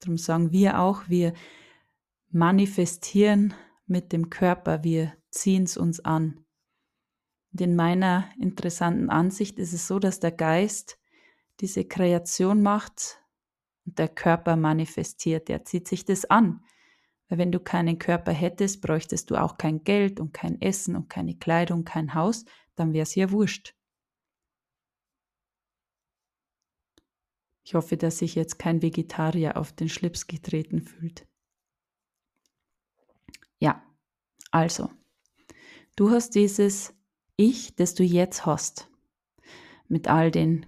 Darum 0.00 0.18
sagen 0.18 0.50
wir 0.50 0.80
auch, 0.80 1.08
wir 1.08 1.32
manifestieren 2.30 3.54
mit 3.86 4.12
dem 4.12 4.30
Körper, 4.30 4.82
wir 4.82 5.12
ziehen 5.30 5.62
es 5.62 5.76
uns 5.76 6.00
an. 6.00 6.44
Und 7.52 7.60
in 7.60 7.76
meiner 7.76 8.28
interessanten 8.40 9.10
Ansicht 9.10 9.60
ist 9.60 9.72
es 9.72 9.86
so, 9.86 10.00
dass 10.00 10.18
der 10.18 10.32
Geist 10.32 10.98
diese 11.60 11.84
Kreation 11.84 12.62
macht 12.62 13.20
der 13.86 14.08
Körper 14.08 14.56
manifestiert, 14.56 15.48
der 15.48 15.64
zieht 15.64 15.88
sich 15.88 16.04
das 16.04 16.24
an. 16.26 16.64
Weil 17.28 17.38
wenn 17.38 17.52
du 17.52 17.60
keinen 17.60 17.98
Körper 17.98 18.32
hättest, 18.32 18.82
bräuchtest 18.82 19.30
du 19.30 19.36
auch 19.36 19.56
kein 19.56 19.82
Geld 19.84 20.20
und 20.20 20.32
kein 20.32 20.60
Essen 20.60 20.96
und 20.96 21.08
keine 21.08 21.36
Kleidung, 21.36 21.84
kein 21.84 22.14
Haus, 22.14 22.44
dann 22.74 22.92
wäre 22.92 23.02
es 23.04 23.14
ja 23.14 23.30
wurscht. 23.30 23.74
Ich 27.64 27.74
hoffe, 27.74 27.96
dass 27.96 28.18
sich 28.18 28.36
jetzt 28.36 28.60
kein 28.60 28.80
Vegetarier 28.80 29.56
auf 29.56 29.72
den 29.72 29.88
Schlips 29.88 30.28
getreten 30.28 30.82
fühlt. 30.82 31.26
Ja, 33.58 33.82
also, 34.52 34.90
du 35.96 36.10
hast 36.10 36.36
dieses 36.36 36.94
Ich, 37.36 37.74
das 37.74 37.94
du 37.94 38.04
jetzt 38.04 38.46
hast, 38.46 38.88
mit 39.88 40.06
all 40.06 40.30
den 40.30 40.66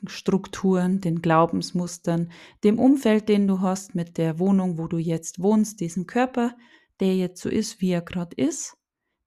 Gedankenstrukturen, 0.00 1.00
den 1.00 1.22
Glaubensmustern, 1.22 2.30
dem 2.64 2.78
Umfeld, 2.78 3.28
den 3.28 3.46
du 3.46 3.60
hast, 3.60 3.94
mit 3.94 4.18
der 4.18 4.38
Wohnung, 4.38 4.78
wo 4.78 4.86
du 4.86 4.98
jetzt 4.98 5.40
wohnst, 5.40 5.80
diesem 5.80 6.06
Körper, 6.06 6.56
der 7.00 7.16
jetzt 7.16 7.42
so 7.42 7.48
ist, 7.48 7.80
wie 7.80 7.90
er 7.90 8.02
gerade 8.02 8.34
ist, 8.36 8.76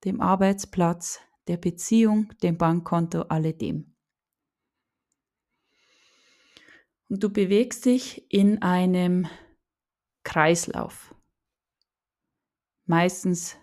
dem 0.04 0.22
Arbeitsplatz, 0.22 1.20
der 1.48 1.58
Beziehung, 1.58 2.32
dem 2.42 2.58
Bankkonto, 2.58 3.24
alledem. 3.24 3.96
Und 7.10 7.24
du 7.24 7.30
bewegst 7.30 7.86
dich 7.86 8.32
in 8.32 8.62
einem 8.62 9.28
Kreislauf 10.24 11.14
meistens 12.86 13.58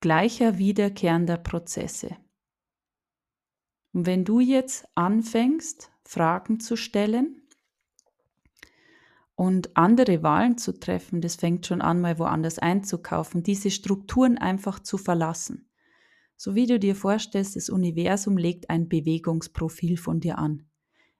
gleicher 0.00 0.58
wiederkehrender 0.58 1.38
Prozesse. 1.38 2.16
Und 3.92 4.06
wenn 4.06 4.24
du 4.24 4.40
jetzt 4.40 4.86
anfängst, 4.94 5.93
Fragen 6.04 6.60
zu 6.60 6.76
stellen 6.76 7.42
und 9.34 9.76
andere 9.76 10.22
Wahlen 10.22 10.58
zu 10.58 10.78
treffen. 10.78 11.20
Das 11.20 11.36
fängt 11.36 11.66
schon 11.66 11.80
an, 11.80 12.00
mal 12.00 12.18
woanders 12.18 12.58
einzukaufen, 12.58 13.42
diese 13.42 13.70
Strukturen 13.70 14.38
einfach 14.38 14.80
zu 14.80 14.98
verlassen. 14.98 15.68
So 16.36 16.54
wie 16.54 16.66
du 16.66 16.78
dir 16.78 16.94
vorstellst, 16.94 17.56
das 17.56 17.70
Universum 17.70 18.36
legt 18.36 18.70
ein 18.70 18.88
Bewegungsprofil 18.88 19.96
von 19.96 20.20
dir 20.20 20.38
an. 20.38 20.68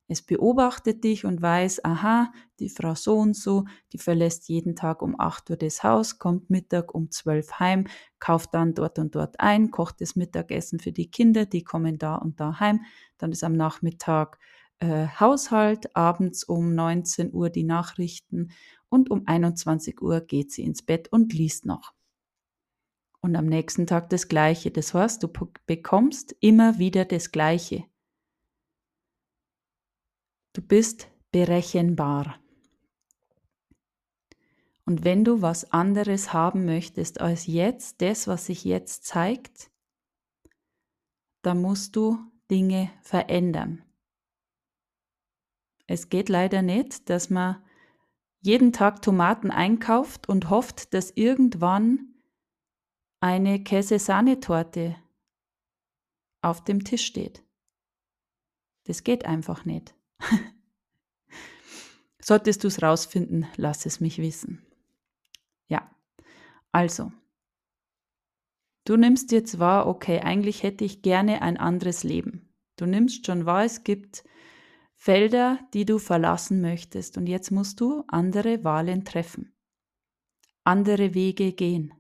Es 0.07 0.21
beobachtet 0.21 1.03
dich 1.03 1.25
und 1.25 1.41
weiß, 1.41 1.83
aha, 1.85 2.31
die 2.61 2.69
Frau 2.69 2.95
so 2.95 3.17
und 3.17 3.35
so, 3.35 3.65
die 3.93 3.99
verlässt 3.99 4.49
jeden 4.49 4.77
Tag 4.77 5.01
um 5.01 5.19
8 5.19 5.49
Uhr 5.51 5.57
das 5.57 5.83
Haus, 5.83 6.19
kommt 6.19 6.51
Mittag 6.51 6.95
um 6.95 7.11
12 7.11 7.59
heim, 7.59 7.87
kauft 8.19 8.53
dann 8.53 8.75
dort 8.75 8.99
und 8.99 9.15
dort 9.15 9.41
ein, 9.41 9.71
kocht 9.71 10.03
das 10.03 10.15
Mittagessen 10.15 10.79
für 10.79 10.93
die 10.93 11.11
Kinder, 11.11 11.47
die 11.47 11.65
kommen 11.65 11.97
da 11.97 12.17
und 12.17 12.39
da 12.39 12.61
heim, 12.61 12.85
dann 13.17 13.33
ist 13.33 13.45
am 13.45 13.55
Nachmittag 13.55 14.39
äh, 14.85 15.09
Haushalt, 15.19 15.97
abends 15.97 16.45
um 16.45 16.75
19 16.75 17.33
Uhr 17.33 17.51
die 17.51 17.65
Nachrichten 17.65 18.51
und 18.89 19.11
um 19.11 19.27
21 19.27 20.01
Uhr 20.03 20.21
geht 20.21 20.53
sie 20.53 20.63
ins 20.63 20.83
Bett 20.83 21.09
und 21.11 21.33
liest 21.33 21.67
noch. 21.67 21.95
Und 23.21 23.37
am 23.37 23.47
nächsten 23.47 23.87
Tag 23.87 24.11
das 24.11 24.29
Gleiche. 24.29 24.71
Das 24.71 24.93
heißt, 24.93 25.23
du 25.23 25.29
bekommst 25.67 26.37
immer 26.41 26.79
wieder 26.79 27.05
das 27.05 27.33
Gleiche. 27.33 27.85
Du 30.53 30.61
bist 30.61 31.09
berechenbar. 31.33 32.39
Und 34.85 35.05
wenn 35.05 35.25
du 35.25 35.41
was 35.41 35.73
anderes 35.73 36.33
haben 36.33 36.67
möchtest 36.67 37.21
als 37.21 37.47
jetzt, 37.47 38.03
das, 38.03 38.29
was 38.29 38.47
sich 38.47 38.65
jetzt 38.65 39.05
zeigt, 39.05 39.71
dann 41.43 41.61
musst 41.63 41.97
du 41.97 42.19
Dinge 42.51 42.91
verändern. 43.03 43.84
Es 45.87 46.09
geht 46.09 46.29
leider 46.29 46.63
nicht, 46.63 47.11
dass 47.11 47.31
man 47.31 47.63
jeden 48.41 48.73
Tag 48.73 49.03
Tomaten 49.03 49.51
einkauft 49.51 50.29
und 50.29 50.51
hofft, 50.51 50.93
dass 50.95 51.11
irgendwann 51.13 52.15
eine 53.21 53.63
Käse-Sahnetorte 53.63 54.97
auf 56.43 56.63
dem 56.63 56.85
Tisch 56.85 57.07
steht. 57.07 57.43
Das 58.85 59.03
geht 59.03 59.25
einfach 59.25 59.65
nicht. 59.65 59.95
Solltest 62.21 62.65
du 62.65 62.69
es 62.69 62.83
rausfinden, 62.83 63.47
lass 63.57 63.87
es 63.87 64.01
mich 64.01 64.19
wissen. 64.19 64.65
Ja, 65.69 65.91
also, 66.71 67.13
du 68.85 68.97
nimmst 68.97 69.33
jetzt 69.33 69.59
wahr, 69.59 69.87
okay, 69.87 70.21
eigentlich 70.21 70.63
hätte 70.63 70.85
ich 70.85 71.03
gerne 71.03 71.41
ein 71.41 71.57
anderes 71.57 72.05
Leben. 72.05 72.53
Du 72.77 72.85
nimmst 72.85 73.25
schon 73.25 73.47
wahr, 73.47 73.65
es 73.65 73.85
gibt 73.85 74.25
Felder, 74.95 75.59
die 75.75 75.85
du 75.85 75.99
verlassen 75.99 76.61
möchtest 76.61 77.19
und 77.19 77.27
jetzt 77.27 77.51
musst 77.51 77.81
du 77.81 78.05
andere 78.09 78.65
Wahlen 78.65 79.05
treffen, 79.05 79.55
andere 80.63 81.15
Wege 81.15 81.53
gehen. 81.53 81.93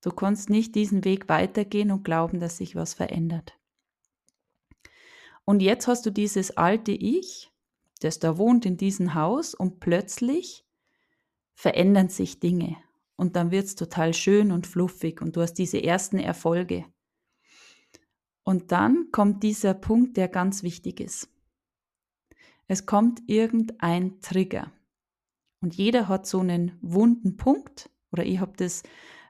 Du 0.00 0.10
kannst 0.10 0.50
nicht 0.50 0.74
diesen 0.74 1.04
Weg 1.04 1.28
weitergehen 1.28 1.90
und 1.90 2.04
glauben, 2.04 2.40
dass 2.40 2.56
sich 2.56 2.74
was 2.74 2.94
verändert. 2.94 3.58
Und 5.44 5.60
jetzt 5.60 5.86
hast 5.86 6.06
du 6.06 6.10
dieses 6.10 6.56
alte 6.56 6.92
Ich, 6.92 7.52
das 8.00 8.18
da 8.18 8.38
wohnt 8.38 8.66
in 8.66 8.76
diesem 8.76 9.14
Haus 9.14 9.54
und 9.54 9.80
plötzlich 9.80 10.64
verändern 11.54 12.08
sich 12.08 12.40
Dinge 12.40 12.76
und 13.16 13.36
dann 13.36 13.50
wird 13.50 13.66
es 13.66 13.76
total 13.76 14.14
schön 14.14 14.50
und 14.50 14.66
fluffig 14.66 15.22
und 15.22 15.36
du 15.36 15.42
hast 15.42 15.54
diese 15.54 15.82
ersten 15.82 16.18
Erfolge. 16.18 16.84
Und 18.42 18.72
dann 18.72 19.10
kommt 19.12 19.44
dieser 19.44 19.74
Punkt, 19.74 20.16
der 20.16 20.26
ganz 20.26 20.64
wichtig 20.64 20.98
ist. 20.98 21.28
Es 22.72 22.86
kommt 22.86 23.20
irgendein 23.26 24.22
Trigger. 24.22 24.72
Und 25.60 25.74
jeder 25.74 26.08
hat 26.08 26.26
so 26.26 26.40
einen 26.40 26.78
wunden 26.80 27.36
Punkt, 27.36 27.90
oder 28.10 28.24
ich 28.24 28.40
habe 28.40 28.54
das 28.56 28.82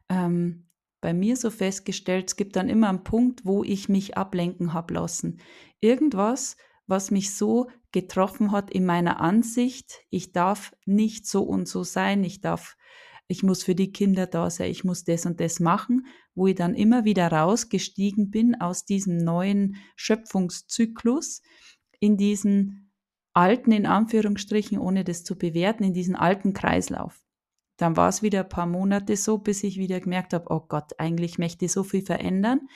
ähm, 0.08 0.68
bei 1.00 1.12
mir 1.12 1.34
so 1.34 1.50
festgestellt, 1.50 2.28
es 2.28 2.36
gibt 2.36 2.54
dann 2.54 2.68
immer 2.68 2.88
einen 2.88 3.02
Punkt, 3.02 3.44
wo 3.44 3.64
ich 3.64 3.88
mich 3.88 4.16
ablenken 4.16 4.74
habe 4.74 4.94
lassen. 4.94 5.40
Irgendwas, 5.80 6.56
was 6.86 7.10
mich 7.10 7.34
so 7.34 7.68
getroffen 7.90 8.52
hat 8.52 8.70
in 8.70 8.86
meiner 8.86 9.18
Ansicht, 9.18 10.04
ich 10.08 10.30
darf 10.30 10.72
nicht 10.86 11.26
so 11.26 11.42
und 11.42 11.66
so 11.66 11.82
sein, 11.82 12.22
ich 12.22 12.42
darf, 12.42 12.76
ich 13.26 13.42
muss 13.42 13.64
für 13.64 13.74
die 13.74 13.90
Kinder 13.90 14.28
da 14.28 14.50
sein, 14.50 14.70
ich 14.70 14.84
muss 14.84 15.02
das 15.02 15.26
und 15.26 15.40
das 15.40 15.58
machen, 15.58 16.06
wo 16.36 16.46
ich 16.46 16.54
dann 16.54 16.76
immer 16.76 17.04
wieder 17.04 17.26
rausgestiegen 17.26 18.30
bin 18.30 18.60
aus 18.60 18.84
diesem 18.84 19.16
neuen 19.16 19.78
Schöpfungszyklus 19.96 21.42
in 21.98 22.16
diesen 22.16 22.81
alten, 23.32 23.72
in 23.72 23.86
Anführungsstrichen, 23.86 24.78
ohne 24.78 25.04
das 25.04 25.24
zu 25.24 25.36
bewerten, 25.36 25.84
in 25.84 25.94
diesen 25.94 26.16
alten 26.16 26.52
Kreislauf. 26.52 27.20
Dann 27.76 27.96
war 27.96 28.08
es 28.08 28.22
wieder 28.22 28.40
ein 28.40 28.48
paar 28.48 28.66
Monate 28.66 29.16
so, 29.16 29.38
bis 29.38 29.64
ich 29.64 29.78
wieder 29.78 30.00
gemerkt 30.00 30.34
habe, 30.34 30.46
oh 30.50 30.60
Gott, 30.68 30.92
eigentlich 30.98 31.38
möchte 31.38 31.64
ich 31.64 31.72
so 31.72 31.82
viel 31.82 32.02
verändern. 32.02 32.68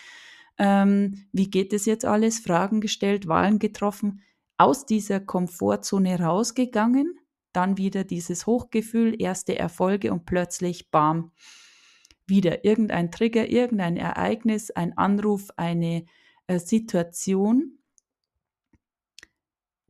Ähm, 0.59 1.27
wie 1.33 1.51
geht 1.51 1.73
es 1.73 1.85
jetzt 1.85 2.05
alles? 2.05 2.41
Fragen 2.41 2.81
gestellt, 2.81 3.29
Wahlen 3.29 3.59
getroffen, 3.59 4.23
aus 4.57 4.87
dieser 4.87 5.21
Komfortzone 5.21 6.19
rausgegangen, 6.19 7.19
dann 7.53 7.77
wieder 7.77 8.05
dieses 8.05 8.47
Hochgefühl, 8.47 9.15
erste 9.21 9.59
Erfolge 9.59 10.13
und 10.13 10.25
plötzlich, 10.25 10.91
bam, 10.91 11.33
wieder 12.27 12.65
irgendein 12.65 13.11
Trigger, 13.11 13.49
irgendein 13.49 13.97
Ereignis, 13.97 14.71
ein 14.71 14.97
Anruf, 14.97 15.51
eine 15.57 16.07
äh, 16.47 16.59
Situation, 16.59 17.76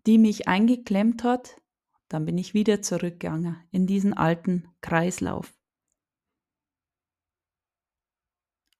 die 0.06 0.18
mich 0.18 0.48
eingeklemmt 0.48 1.24
hat, 1.24 1.60
dann 2.08 2.24
bin 2.24 2.38
ich 2.38 2.54
wieder 2.54 2.82
zurückgegangen 2.82 3.56
in 3.72 3.86
diesen 3.86 4.14
alten 4.14 4.68
Kreislauf. 4.80 5.52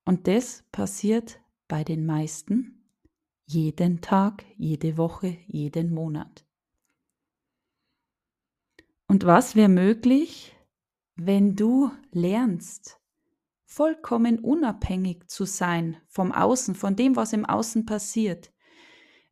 Und 0.04 0.28
das 0.28 0.64
passiert 0.70 1.40
bei 1.66 1.82
den 1.82 2.06
meisten 2.06 2.76
jeden 3.44 4.00
Tag, 4.00 4.44
jede 4.56 4.96
Woche, 4.96 5.36
jeden 5.46 5.92
Monat. 5.92 6.46
Und 9.08 9.24
was 9.24 9.56
wäre 9.56 9.68
möglich, 9.68 10.56
wenn 11.16 11.56
du 11.56 11.90
lernst, 12.12 13.00
vollkommen 13.64 14.38
unabhängig 14.38 15.28
zu 15.28 15.44
sein 15.44 15.96
vom 16.06 16.32
Außen, 16.32 16.74
von 16.74 16.94
dem, 16.96 17.16
was 17.16 17.32
im 17.32 17.44
Außen 17.44 17.86
passiert, 17.86 18.52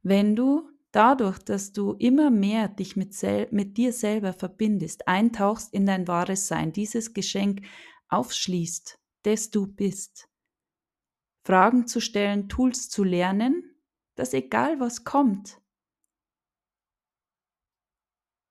wenn 0.02 0.36
du 0.36 0.68
Dadurch, 0.94 1.40
dass 1.40 1.72
du 1.72 1.94
immer 1.94 2.30
mehr 2.30 2.68
dich 2.68 2.94
mit, 2.94 3.20
mit, 3.50 3.76
dir 3.76 3.92
selber 3.92 4.32
verbindest, 4.32 5.08
eintauchst 5.08 5.74
in 5.74 5.86
dein 5.86 6.06
wahres 6.06 6.46
Sein, 6.46 6.72
dieses 6.72 7.12
Geschenk 7.12 7.66
aufschließt, 8.10 8.96
das 9.24 9.50
du 9.50 9.66
bist. 9.66 10.28
Fragen 11.44 11.88
zu 11.88 12.00
stellen, 12.00 12.48
Tools 12.48 12.90
zu 12.90 13.02
lernen, 13.02 13.74
dass 14.14 14.34
egal 14.34 14.78
was 14.78 15.02
kommt, 15.02 15.60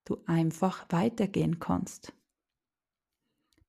du 0.04 0.22
einfach 0.26 0.86
weitergehen 0.90 1.60
kannst. 1.60 2.12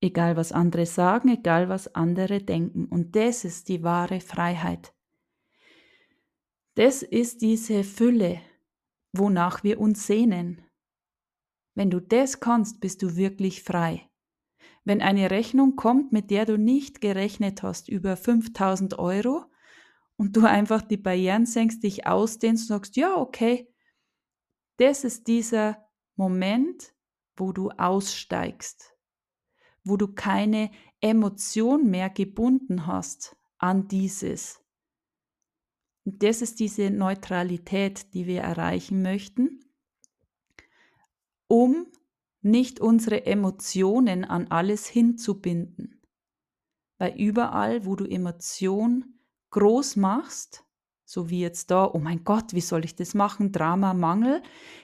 Egal 0.00 0.36
was 0.36 0.50
andere 0.50 0.86
sagen, 0.86 1.28
egal 1.28 1.68
was 1.68 1.94
andere 1.94 2.42
denken. 2.42 2.86
Und 2.86 3.14
das 3.14 3.44
ist 3.44 3.68
die 3.68 3.84
wahre 3.84 4.20
Freiheit. 4.20 4.92
Das 6.74 7.04
ist 7.04 7.40
diese 7.40 7.84
Fülle, 7.84 8.42
wonach 9.18 9.64
wir 9.64 9.80
uns 9.80 10.06
sehnen. 10.06 10.62
Wenn 11.74 11.90
du 11.90 12.00
das 12.00 12.40
kannst, 12.40 12.80
bist 12.80 13.02
du 13.02 13.16
wirklich 13.16 13.62
frei. 13.62 14.08
Wenn 14.84 15.02
eine 15.02 15.30
Rechnung 15.30 15.76
kommt, 15.76 16.12
mit 16.12 16.30
der 16.30 16.46
du 16.46 16.58
nicht 16.58 17.00
gerechnet 17.00 17.62
hast, 17.62 17.88
über 17.88 18.16
5000 18.16 18.98
Euro, 18.98 19.44
und 20.16 20.36
du 20.36 20.44
einfach 20.44 20.82
die 20.82 20.96
Barrieren 20.96 21.46
senkst, 21.46 21.82
dich 21.82 22.06
ausdehnst 22.06 22.64
und 22.64 22.68
sagst, 22.68 22.96
ja, 22.96 23.16
okay, 23.16 23.68
das 24.76 25.04
ist 25.04 25.26
dieser 25.26 25.84
Moment, 26.16 26.94
wo 27.36 27.52
du 27.52 27.70
aussteigst, 27.70 28.96
wo 29.82 29.96
du 29.96 30.14
keine 30.14 30.70
Emotion 31.00 31.90
mehr 31.90 32.10
gebunden 32.10 32.86
hast 32.86 33.36
an 33.58 33.88
dieses, 33.88 34.63
und 36.04 36.22
das 36.22 36.42
ist 36.42 36.60
diese 36.60 36.90
Neutralität, 36.90 38.12
die 38.14 38.26
wir 38.26 38.42
erreichen 38.42 39.02
möchten, 39.02 39.60
um 41.48 41.86
nicht 42.42 42.78
unsere 42.80 43.24
Emotionen 43.24 44.24
an 44.24 44.48
alles 44.48 44.86
hinzubinden. 44.86 46.02
Weil 46.98 47.18
überall, 47.18 47.86
wo 47.86 47.96
du 47.96 48.04
Emotion 48.04 49.18
groß 49.50 49.96
machst, 49.96 50.64
so 51.06 51.30
wie 51.30 51.40
jetzt 51.40 51.70
da, 51.70 51.90
oh 51.92 51.98
mein 51.98 52.24
Gott, 52.24 52.52
wie 52.52 52.60
soll 52.60 52.84
ich 52.84 52.96
das 52.96 53.14
machen, 53.14 53.52
Drama, 53.52 53.94
Mangel, 53.94 54.42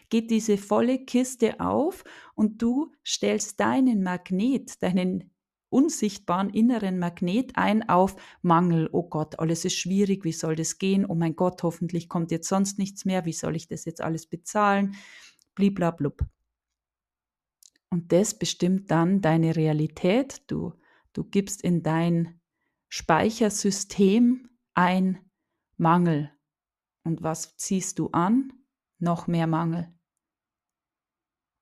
geht 0.08 0.30
diese 0.30 0.56
volle 0.56 1.04
Kiste 1.04 1.60
auf 1.60 2.04
und 2.34 2.62
du 2.62 2.92
stellst 3.04 3.60
deinen 3.60 4.02
Magnet, 4.02 4.82
deinen 4.82 5.30
unsichtbaren 5.70 6.50
inneren 6.50 6.98
Magnet 6.98 7.52
ein 7.56 7.88
auf 7.88 8.16
Mangel. 8.42 8.88
Oh 8.92 9.04
Gott, 9.04 9.38
alles 9.38 9.64
ist 9.64 9.76
schwierig, 9.76 10.24
wie 10.24 10.32
soll 10.32 10.56
das 10.56 10.78
gehen? 10.78 11.06
Oh 11.06 11.14
mein 11.14 11.36
Gott, 11.36 11.62
hoffentlich 11.62 12.08
kommt 12.08 12.30
jetzt 12.30 12.48
sonst 12.48 12.78
nichts 12.78 13.04
mehr, 13.04 13.24
wie 13.24 13.32
soll 13.32 13.56
ich 13.56 13.68
das 13.68 13.84
jetzt 13.84 14.00
alles 14.00 14.26
bezahlen? 14.26 14.96
Bliblablub. 15.54 16.24
Und 17.90 18.12
das 18.12 18.38
bestimmt 18.38 18.90
dann 18.90 19.20
deine 19.20 19.56
Realität. 19.56 20.42
Du, 20.46 20.74
du 21.12 21.24
gibst 21.24 21.62
in 21.62 21.82
dein 21.82 22.40
Speichersystem 22.88 24.48
ein 24.74 25.18
Mangel. 25.76 26.30
Und 27.04 27.22
was 27.22 27.56
ziehst 27.56 27.98
du 27.98 28.08
an? 28.10 28.52
Noch 28.98 29.26
mehr 29.26 29.46
Mangel. 29.46 29.92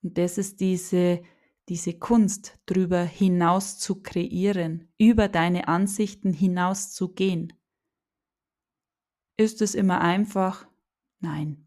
Und 0.03 0.19
das 0.19 0.39
ist 0.39 0.61
diese, 0.61 1.23
diese 1.69 1.99
Kunst, 1.99 2.59
drüber 2.67 3.03
hinaus 3.03 3.79
zu 3.79 4.03
kreieren, 4.03 4.89
über 4.97 5.29
deine 5.29 5.69
Ansichten 5.69 6.33
hinaus 6.33 6.93
zu 6.93 7.13
gehen. 7.13 7.53
Ist 9.37 9.63
es 9.63 9.75
immer 9.75 10.01
einfach? 10.01 10.67
Nein. 11.21 11.65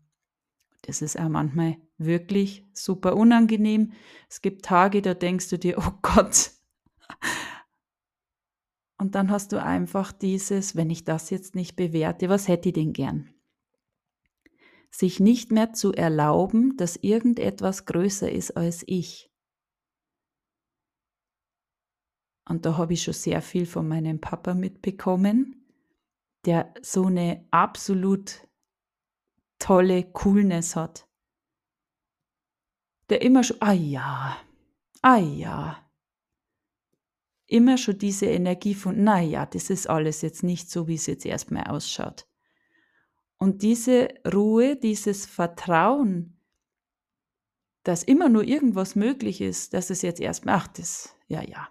Das 0.84 1.02
ist 1.02 1.20
auch 1.20 1.30
manchmal 1.30 1.78
wirklich 1.98 2.68
super 2.74 3.16
unangenehm. 3.16 3.94
Es 4.28 4.42
gibt 4.42 4.66
Tage, 4.66 5.02
da 5.02 5.14
denkst 5.14 5.50
du 5.50 5.60
dir, 5.60 5.78
oh 5.80 5.94
Gott. 6.02 6.52
Und 8.98 9.16
dann 9.16 9.32
hast 9.32 9.52
du 9.52 9.62
einfach 9.62 10.12
dieses, 10.12 10.76
wenn 10.76 10.90
ich 10.90 11.04
das 11.06 11.30
jetzt 11.30 11.56
nicht 11.56 11.76
bewerte, 11.76 12.30
was 12.30 12.48
hätte 12.48 12.70
ich 12.70 12.74
denn 12.74 12.94
gern? 12.94 13.34
Sich 14.92 15.20
nicht 15.20 15.52
mehr 15.52 15.74
zu 15.74 15.94
erlauben, 15.94 16.76
dass 16.78 16.98
irgendetwas 16.98 17.86
größer 17.86 18.32
ist 18.32 18.58
als 18.58 18.84
ich. 18.86 19.31
Und 22.46 22.66
da 22.66 22.78
habe 22.78 22.94
ich 22.94 23.04
schon 23.04 23.14
sehr 23.14 23.42
viel 23.42 23.66
von 23.66 23.88
meinem 23.88 24.20
Papa 24.20 24.54
mitbekommen, 24.54 25.66
der 26.46 26.74
so 26.82 27.06
eine 27.06 27.46
absolut 27.52 28.48
tolle 29.60 30.04
Coolness 30.04 30.76
hat. 30.76 31.08
Der 33.10 33.22
immer 33.22 33.44
schon, 33.44 33.58
ah 33.62 33.74
ja, 33.74 34.38
ah 35.02 35.18
ja, 35.18 35.92
immer 37.52 37.78
schon 37.78 37.98
diese 37.98 38.28
Energie 38.28 38.74
von, 38.74 39.04
naja, 39.04 39.46
das 39.46 39.70
ist 39.70 39.88
alles 39.88 40.22
jetzt 40.22 40.42
nicht 40.42 40.72
so, 40.72 40.88
wie 40.88 40.96
es 40.96 41.06
jetzt 41.06 41.26
erstmal 41.26 41.66
ausschaut. 41.66 42.28
Und 43.38 43.62
diese 43.62 44.08
Ruhe, 44.32 44.78
dieses 44.78 45.26
Vertrauen, 45.26 46.40
dass 47.84 48.04
immer 48.04 48.30
nur 48.30 48.44
irgendwas 48.44 48.96
möglich 48.96 49.42
ist, 49.42 49.74
dass 49.74 49.90
es 49.90 50.02
jetzt 50.02 50.22
erstmal, 50.22 50.56
ach, 50.56 50.68
das, 50.68 51.16
ja, 51.28 51.42
ja, 51.44 51.68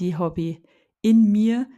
die 0.00 0.16
habe 0.16 0.40
ich 0.40 0.62
in 1.02 1.30
mir 1.30 1.68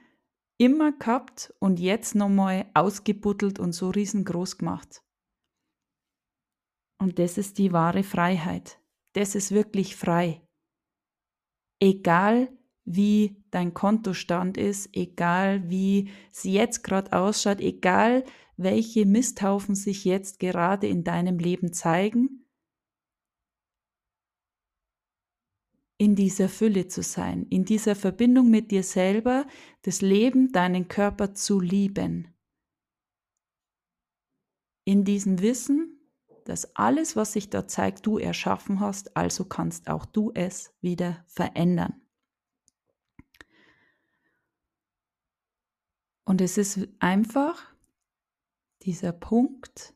immer 0.59 0.93
gehabt 0.93 1.55
und 1.59 1.81
jetzt 1.81 2.15
nochmal 2.15 2.71
ausgebuddelt 2.75 3.59
und 3.59 3.73
so 3.73 3.91
riesengroß 3.91 4.59
gemacht. 4.59 5.03
Und 6.99 7.19
das 7.19 7.39
ist 7.39 7.57
die 7.59 7.73
wahre 7.73 8.03
Freiheit. 8.03 8.79
Das 9.15 9.35
ist 9.35 9.53
wirklich 9.53 9.97
frei. 9.97 10.43
Egal 11.81 12.53
wie 12.85 13.43
dein 13.51 13.73
Kontostand 13.73 14.59
ist, 14.59 14.95
egal 14.95 15.71
wie 15.71 16.11
es 16.31 16.45
jetzt 16.45 16.85
gerade 16.85 17.13
ausschaut, 17.13 17.61
egal 17.61 18.25
welche 18.57 19.07
Misthaufen 19.07 19.75
sich 19.75 20.05
jetzt 20.05 20.39
gerade 20.39 20.87
in 20.87 21.05
deinem 21.05 21.39
Leben 21.39 21.73
zeigen, 21.73 22.45
in 26.01 26.17
dieser 26.17 26.49
Fülle 26.49 26.89
zu 26.89 27.03
sein, 27.03 27.45
in 27.51 27.67
dieser 27.67 27.95
Verbindung 27.95 28.49
mit 28.49 28.71
dir 28.71 28.83
selber, 28.83 29.47
das 29.83 30.01
Leben, 30.01 30.51
deinen 30.51 30.89
Körper 30.89 31.35
zu 31.35 31.61
lieben. 31.61 32.35
In 34.85 35.05
diesem 35.05 35.43
Wissen, 35.43 36.01
dass 36.47 36.75
alles, 36.75 37.17
was 37.17 37.35
sich 37.35 37.51
da 37.51 37.69
zeigt, 37.69 38.07
du 38.07 38.17
erschaffen 38.17 38.81
hast, 38.81 39.15
also 39.15 39.45
kannst 39.45 39.91
auch 39.91 40.07
du 40.07 40.33
es 40.35 40.73
wieder 40.81 41.23
verändern. 41.29 42.01
Und 46.25 46.41
es 46.41 46.57
ist 46.57 46.89
einfach 46.99 47.75
dieser 48.85 49.13
Punkt, 49.13 49.93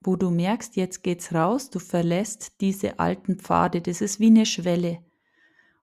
wo 0.00 0.16
du 0.16 0.30
merkst, 0.30 0.74
jetzt 0.74 1.04
geht's 1.04 1.32
raus, 1.32 1.70
du 1.70 1.78
verlässt 1.78 2.60
diese 2.60 2.98
alten 2.98 3.38
Pfade, 3.38 3.80
das 3.80 4.00
ist 4.00 4.18
wie 4.18 4.26
eine 4.26 4.44
Schwelle. 4.44 5.07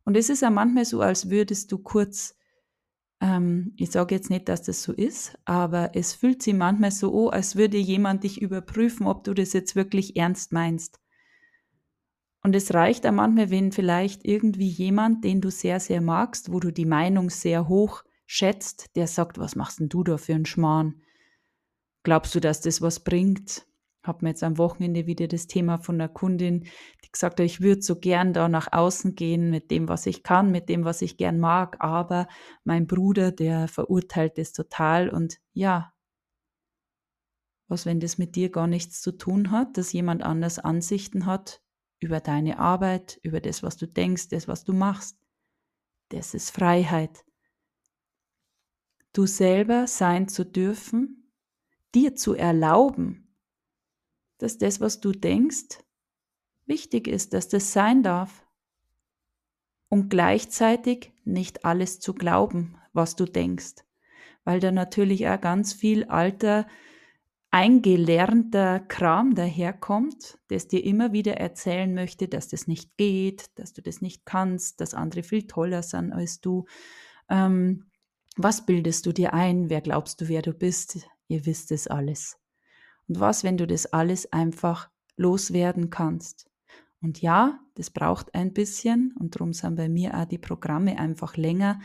Und 0.05 0.15
es 0.15 0.29
ist 0.29 0.41
ja 0.41 0.49
manchmal 0.49 0.85
so, 0.85 1.01
als 1.01 1.29
würdest 1.29 1.71
du 1.71 1.79
kurz, 1.79 2.35
ähm, 3.19 3.73
ich 3.75 3.91
sage 3.91 4.15
jetzt 4.15 4.29
nicht, 4.29 4.47
dass 4.47 4.61
das 4.61 4.83
so 4.83 4.93
ist, 4.93 5.37
aber 5.45 5.95
es 5.95 6.13
fühlt 6.13 6.43
sich 6.43 6.53
manchmal 6.53 6.91
so 6.91 7.27
an, 7.27 7.33
als 7.33 7.55
würde 7.55 7.77
jemand 7.77 8.23
dich 8.23 8.39
überprüfen, 8.39 9.07
ob 9.07 9.23
du 9.23 9.33
das 9.33 9.53
jetzt 9.53 9.75
wirklich 9.75 10.15
ernst 10.15 10.53
meinst. 10.53 10.99
Und 12.43 12.55
es 12.55 12.75
reicht 12.75 13.07
auch 13.07 13.11
manchmal, 13.11 13.49
wenn 13.49 13.71
vielleicht 13.71 14.23
irgendwie 14.23 14.67
jemand, 14.67 15.23
den 15.23 15.41
du 15.41 15.49
sehr, 15.49 15.79
sehr 15.79 16.01
magst, 16.01 16.51
wo 16.51 16.59
du 16.59 16.71
die 16.71 16.85
Meinung 16.85 17.31
sehr 17.31 17.67
hoch 17.67 18.03
schätzt, 18.27 18.95
der 18.95 19.07
sagt, 19.07 19.39
was 19.39 19.55
machst 19.55 19.79
denn 19.79 19.89
du 19.89 20.03
da 20.03 20.17
für 20.17 20.35
einen 20.35 20.45
Schmarrn? 20.45 21.01
Glaubst 22.03 22.35
du, 22.35 22.39
dass 22.39 22.61
das 22.61 22.83
was 22.83 23.03
bringt? 23.03 23.65
habe 24.05 24.23
mir 24.23 24.29
jetzt 24.29 24.43
am 24.43 24.57
Wochenende 24.57 25.05
wieder 25.05 25.27
das 25.27 25.47
Thema 25.47 25.77
von 25.77 25.95
einer 25.95 26.09
Kundin, 26.09 26.65
gesagt 27.15 27.39
hat, 27.39 27.45
ich 27.45 27.61
würde 27.61 27.81
so 27.81 27.99
gern 27.99 28.33
da 28.33 28.47
nach 28.47 28.71
außen 28.71 29.15
gehen 29.15 29.49
mit 29.49 29.71
dem, 29.71 29.89
was 29.89 30.05
ich 30.05 30.21
kann, 30.21 30.51
mit 30.51 30.69
dem, 30.69 30.85
was 30.85 31.01
ich 31.01 31.17
gern 31.17 31.39
mag, 31.39 31.77
aber 31.79 32.27
mein 32.63 32.87
Bruder, 32.87 33.31
der 33.31 33.67
verurteilt 33.67 34.37
das 34.37 34.53
total 34.53 35.09
und 35.09 35.39
ja, 35.53 35.93
was, 37.67 37.85
wenn 37.85 37.99
das 37.99 38.17
mit 38.17 38.35
dir 38.35 38.51
gar 38.51 38.67
nichts 38.67 39.01
zu 39.01 39.11
tun 39.11 39.51
hat, 39.51 39.77
dass 39.77 39.91
jemand 39.91 40.23
anders 40.23 40.59
Ansichten 40.59 41.25
hat 41.25 41.61
über 41.99 42.19
deine 42.19 42.59
Arbeit, 42.59 43.19
über 43.23 43.41
das, 43.41 43.63
was 43.63 43.77
du 43.77 43.87
denkst, 43.87 44.29
das, 44.29 44.47
was 44.47 44.63
du 44.63 44.73
machst. 44.73 45.17
Das 46.09 46.33
ist 46.33 46.51
Freiheit. 46.51 47.25
Du 49.13 49.25
selber 49.25 49.87
sein 49.87 50.27
zu 50.27 50.45
dürfen, 50.45 51.31
dir 51.95 52.15
zu 52.15 52.33
erlauben, 52.33 53.35
dass 54.37 54.57
das, 54.57 54.81
was 54.81 54.99
du 54.99 55.13
denkst, 55.13 55.79
wichtig 56.65 57.07
ist, 57.07 57.33
dass 57.33 57.47
das 57.47 57.73
sein 57.73 58.03
darf. 58.03 58.45
Und 59.89 60.09
gleichzeitig 60.09 61.11
nicht 61.23 61.63
alles 61.63 61.99
zu 61.99 62.13
glauben, 62.13 62.77
was 62.93 63.15
du 63.15 63.25
denkst, 63.25 63.75
weil 64.43 64.59
da 64.59 64.71
natürlich 64.71 65.27
auch 65.27 65.39
ganz 65.39 65.73
viel 65.73 66.05
alter, 66.05 66.65
eingelernter 67.51 68.81
Kram 68.81 69.35
daherkommt, 69.35 70.39
das 70.49 70.67
dir 70.67 70.83
immer 70.83 71.13
wieder 71.13 71.37
erzählen 71.37 71.93
möchte, 71.93 72.27
dass 72.27 72.49
das 72.49 72.67
nicht 72.67 72.97
geht, 72.97 73.57
dass 73.57 73.73
du 73.73 73.81
das 73.81 74.01
nicht 74.01 74.25
kannst, 74.25 74.81
dass 74.81 74.93
andere 74.93 75.23
viel 75.23 75.47
toller 75.47 75.83
sind 75.83 76.11
als 76.11 76.41
du. 76.41 76.65
Ähm, 77.29 77.85
was 78.35 78.65
bildest 78.65 79.05
du 79.05 79.13
dir 79.13 79.33
ein? 79.33 79.69
Wer 79.69 79.79
glaubst 79.79 80.19
du, 80.19 80.27
wer 80.27 80.41
du 80.41 80.51
bist? 80.51 81.07
Ihr 81.27 81.45
wisst 81.45 81.71
es 81.71 81.87
alles. 81.87 82.37
Und 83.07 83.19
was, 83.19 83.43
wenn 83.43 83.57
du 83.57 83.65
das 83.67 83.85
alles 83.85 84.31
einfach 84.33 84.89
loswerden 85.15 85.89
kannst? 85.89 86.49
Und 87.01 87.21
ja, 87.21 87.59
das 87.75 87.89
braucht 87.89 88.33
ein 88.33 88.53
bisschen 88.53 89.13
und 89.19 89.35
darum 89.35 89.53
sind 89.53 89.75
bei 89.75 89.89
mir 89.89 90.17
auch 90.17 90.25
die 90.25 90.37
Programme 90.37 90.97
einfach 90.97 91.37
länger, 91.37 91.79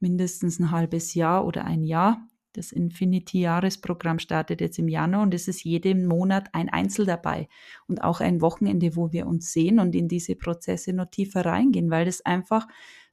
mindestens 0.00 0.58
ein 0.58 0.70
halbes 0.70 1.14
Jahr 1.14 1.46
oder 1.46 1.64
ein 1.64 1.84
Jahr. 1.84 2.28
Das 2.52 2.72
Infinity-Jahresprogramm 2.72 4.18
startet 4.18 4.60
jetzt 4.60 4.78
im 4.78 4.88
Januar 4.88 5.22
und 5.22 5.34
es 5.34 5.48
ist 5.48 5.64
jeden 5.64 6.06
Monat 6.06 6.48
ein 6.52 6.68
Einzel 6.68 7.04
dabei 7.04 7.48
und 7.88 8.02
auch 8.02 8.20
ein 8.20 8.40
Wochenende, 8.40 8.96
wo 8.96 9.12
wir 9.12 9.26
uns 9.26 9.52
sehen 9.52 9.80
und 9.80 9.94
in 9.94 10.08
diese 10.08 10.36
Prozesse 10.36 10.92
noch 10.92 11.10
tiefer 11.10 11.44
reingehen, 11.44 11.90
weil 11.90 12.04
das 12.04 12.24
einfach 12.24 12.66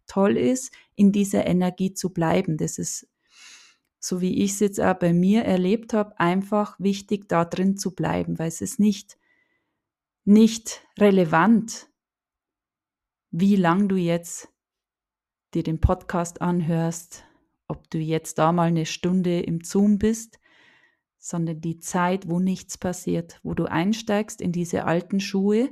toll 0.05 0.37
ist, 0.37 0.71
in 0.95 1.11
dieser 1.11 1.47
Energie 1.47 1.93
zu 1.93 2.13
bleiben. 2.13 2.57
Das 2.57 2.77
ist 2.77 3.07
so 4.03 4.19
wie 4.19 4.43
ich 4.43 4.53
es 4.53 4.59
jetzt 4.59 4.81
auch 4.81 4.95
bei 4.95 5.13
mir 5.13 5.43
erlebt 5.43 5.93
habe, 5.93 6.19
einfach 6.19 6.75
wichtig, 6.79 7.29
da 7.29 7.45
drin 7.45 7.77
zu 7.77 7.93
bleiben, 7.93 8.39
weil 8.39 8.47
es 8.47 8.59
ist 8.59 8.79
nicht, 8.79 9.17
nicht 10.23 10.85
relevant, 10.99 11.89
wie 13.31 13.55
lang 13.55 13.87
du 13.87 13.95
jetzt 13.95 14.49
dir 15.53 15.63
den 15.63 15.79
Podcast 15.79 16.41
anhörst, 16.41 17.23
ob 17.67 17.89
du 17.89 17.97
jetzt 17.97 18.37
da 18.37 18.51
mal 18.51 18.67
eine 18.67 18.85
Stunde 18.85 19.41
im 19.41 19.63
Zoom 19.63 19.97
bist, 19.97 20.39
sondern 21.17 21.61
die 21.61 21.79
Zeit, 21.79 22.29
wo 22.29 22.39
nichts 22.39 22.77
passiert, 22.77 23.39
wo 23.43 23.53
du 23.53 23.65
einsteigst 23.65 24.41
in 24.41 24.51
diese 24.51 24.85
alten 24.85 25.19
Schuhe 25.19 25.69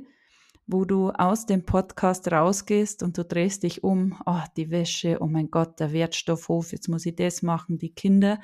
wo 0.72 0.84
du 0.84 1.10
aus 1.10 1.46
dem 1.46 1.64
Podcast 1.64 2.30
rausgehst 2.30 3.02
und 3.02 3.18
du 3.18 3.24
drehst 3.24 3.64
dich 3.64 3.82
um, 3.82 4.20
oh, 4.24 4.42
die 4.56 4.70
Wäsche, 4.70 5.18
oh 5.20 5.26
mein 5.26 5.50
Gott, 5.50 5.80
der 5.80 5.92
Wertstoffhof, 5.92 6.72
jetzt 6.72 6.88
muss 6.88 7.06
ich 7.06 7.16
das 7.16 7.42
machen, 7.42 7.78
die 7.78 7.92
Kinder. 7.92 8.40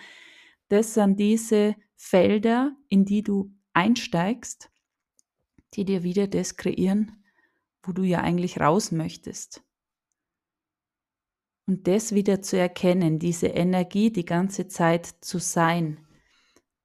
Das 0.69 0.95
sind 0.95 1.21
diese 1.21 1.77
Felder, 1.95 2.73
in 2.89 3.05
die 3.05 3.23
du 3.23 3.53
einsteigst, 3.73 4.71
die 5.77 5.85
dir 5.85 6.03
wieder 6.03 6.27
das 6.27 6.57
kreieren, 6.57 7.23
wo 7.83 7.93
du 7.93 8.03
ja 8.03 8.21
eigentlich 8.21 8.61
raus 8.61 8.93
möchtest. 8.93 9.63
Und 11.67 11.87
das 11.89 12.15
wieder 12.15 12.43
zu 12.43 12.57
erkennen, 12.59 13.19
diese 13.19 13.49
Energie 13.49 14.13
die 14.13 14.25
ganze 14.25 14.69
Zeit 14.69 15.07
zu 15.21 15.39
sein, 15.39 16.07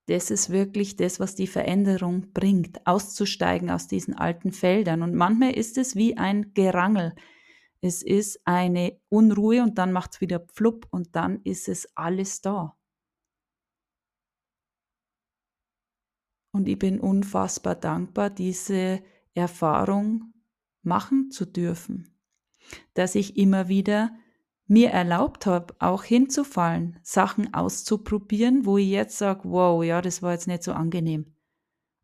das 0.08 0.32
ist 0.32 0.50
wirklich 0.50 0.96
das, 0.96 1.20
was 1.20 1.36
die 1.36 1.48
Veränderung 1.48 2.34
bringt, 2.34 2.86
auszusteigen 2.86 3.70
aus 3.70 3.88
diesen 3.88 4.14
alten 4.14 4.52
Feldern. 4.52 5.04
Und 5.04 5.16
manchmal 5.16 5.52
ist 5.52 5.78
es 5.78 5.96
wie 5.96 6.18
ein 6.18 6.54
Gerangel. 6.54 7.14
Es 7.80 8.04
ist 8.04 8.42
eine 8.46 9.00
Unruhe 9.10 9.64
und 9.64 9.78
dann 9.78 9.92
macht 9.92 10.16
es 10.16 10.22
wieder 10.22 10.40
Pflupp 10.40 10.88
und 10.92 11.16
dann 11.16 11.40
ist 11.44 11.70
es 11.70 11.88
alles 11.96 12.42
da. 12.42 12.76
Und 16.52 16.68
ich 16.68 16.78
bin 16.78 17.00
unfassbar 17.00 17.76
dankbar, 17.76 18.30
diese 18.30 19.02
Erfahrung 19.34 20.34
machen 20.84 21.32
zu 21.32 21.46
dürfen, 21.46 22.18
dass 22.94 23.16
ich 23.16 23.38
immer 23.38 23.68
wieder 23.68 24.12
mir 24.68 24.90
erlaubt 24.90 25.46
habe, 25.46 25.76
auch 25.80 26.04
hinzufallen, 26.04 27.00
Sachen 27.04 27.54
auszuprobieren, 27.54 28.66
wo 28.66 28.78
ich 28.78 28.88
jetzt 28.88 29.18
sage, 29.18 29.42
wow, 29.44 29.84
ja, 29.84 30.02
das 30.02 30.22
war 30.22 30.34
jetzt 30.34 30.48
nicht 30.48 30.64
so 30.64 30.74
angenehm. 30.74 31.36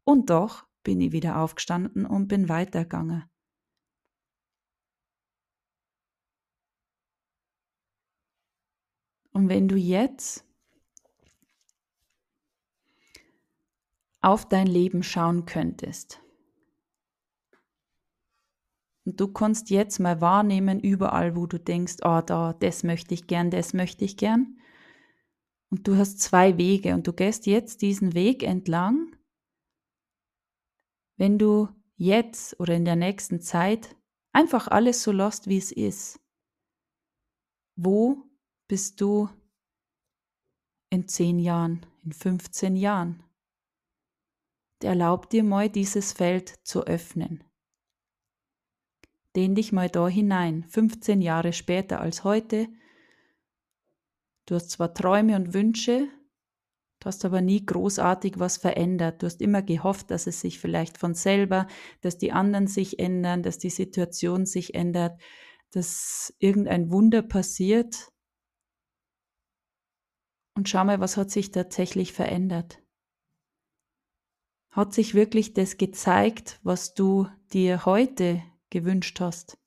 Und 0.03 0.29
doch 0.29 0.65
bin 0.83 1.01
ich 1.01 1.11
wieder 1.11 1.39
aufgestanden 1.39 2.05
und 2.05 2.27
bin 2.27 2.49
weitergegangen. 2.49 3.23
Und 9.31 9.49
wenn 9.49 9.67
du 9.67 9.75
jetzt 9.75 10.46
auf 14.27 14.47
dein 14.47 14.67
Leben 14.67 15.03
schauen 15.03 15.45
könntest, 15.45 16.21
und 19.07 19.21
du 19.21 19.29
kannst 19.29 19.69
jetzt 19.69 19.99
mal 19.99 20.19
wahrnehmen, 20.19 20.81
überall, 20.81 21.37
wo 21.37 21.47
du 21.47 21.57
denkst, 21.57 21.95
oh, 22.03 22.19
da, 22.19 22.51
das 22.51 22.83
möchte 22.83 23.13
ich 23.13 23.25
gern, 23.25 23.49
das 23.49 23.73
möchte 23.73 24.03
ich 24.03 24.17
gern. 24.17 24.59
Und 25.69 25.87
du 25.87 25.95
hast 25.95 26.19
zwei 26.19 26.57
Wege 26.57 26.93
und 26.93 27.07
du 27.07 27.13
gehst 27.13 27.45
jetzt 27.45 27.81
diesen 27.81 28.15
Weg 28.15 28.43
entlang. 28.43 29.15
Wenn 31.15 31.39
du 31.39 31.69
jetzt 31.95 32.59
oder 32.59 32.75
in 32.75 32.83
der 32.83 32.97
nächsten 32.97 33.39
Zeit 33.39 33.95
einfach 34.33 34.67
alles 34.67 35.03
so 35.03 35.13
lässt, 35.13 35.47
wie 35.47 35.57
es 35.57 35.71
ist, 35.71 36.19
wo 37.77 38.25
bist 38.67 38.99
du 38.99 39.29
in 40.89 41.07
zehn 41.07 41.39
Jahren, 41.39 41.85
in 42.03 42.11
15 42.11 42.75
Jahren? 42.75 43.23
Erlaub 44.83 45.29
dir 45.29 45.43
mal, 45.43 45.69
dieses 45.69 46.13
Feld 46.13 46.53
zu 46.63 46.83
öffnen. 46.85 47.43
Dehn 49.35 49.55
dich 49.55 49.71
mal 49.71 49.89
da 49.89 50.07
hinein, 50.07 50.65
15 50.69 51.21
Jahre 51.21 51.53
später 51.53 51.99
als 51.99 52.23
heute. 52.23 52.67
Du 54.45 54.55
hast 54.55 54.71
zwar 54.71 54.93
Träume 54.93 55.35
und 55.35 55.53
Wünsche, 55.53 56.07
du 56.99 57.05
hast 57.05 57.25
aber 57.25 57.41
nie 57.41 57.65
großartig 57.65 58.39
was 58.39 58.57
verändert. 58.57 59.21
Du 59.21 59.25
hast 59.25 59.41
immer 59.41 59.61
gehofft, 59.61 60.09
dass 60.09 60.25
es 60.25 60.41
sich 60.41 60.59
vielleicht 60.59 60.97
von 60.97 61.13
selber, 61.13 61.67
dass 62.01 62.17
die 62.17 62.31
anderen 62.31 62.67
sich 62.67 62.99
ändern, 62.99 63.43
dass 63.43 63.57
die 63.57 63.69
Situation 63.69 64.45
sich 64.45 64.73
ändert, 64.73 65.19
dass 65.71 66.33
irgendein 66.39 66.91
Wunder 66.91 67.21
passiert. 67.21 68.11
Und 70.55 70.69
schau 70.69 70.85
mal, 70.85 70.99
was 70.99 71.17
hat 71.17 71.29
sich 71.29 71.51
tatsächlich 71.51 72.13
verändert. 72.13 72.81
Hat 74.77 74.93
sich 74.93 75.15
wirklich 75.15 75.55
das 75.55 75.77
gezeigt, 75.77 76.59
was 76.61 76.93
du 76.93 77.27
dir 77.51 77.87
heute 77.87 78.43
gewünscht 78.69 79.19
hast. 79.19 79.57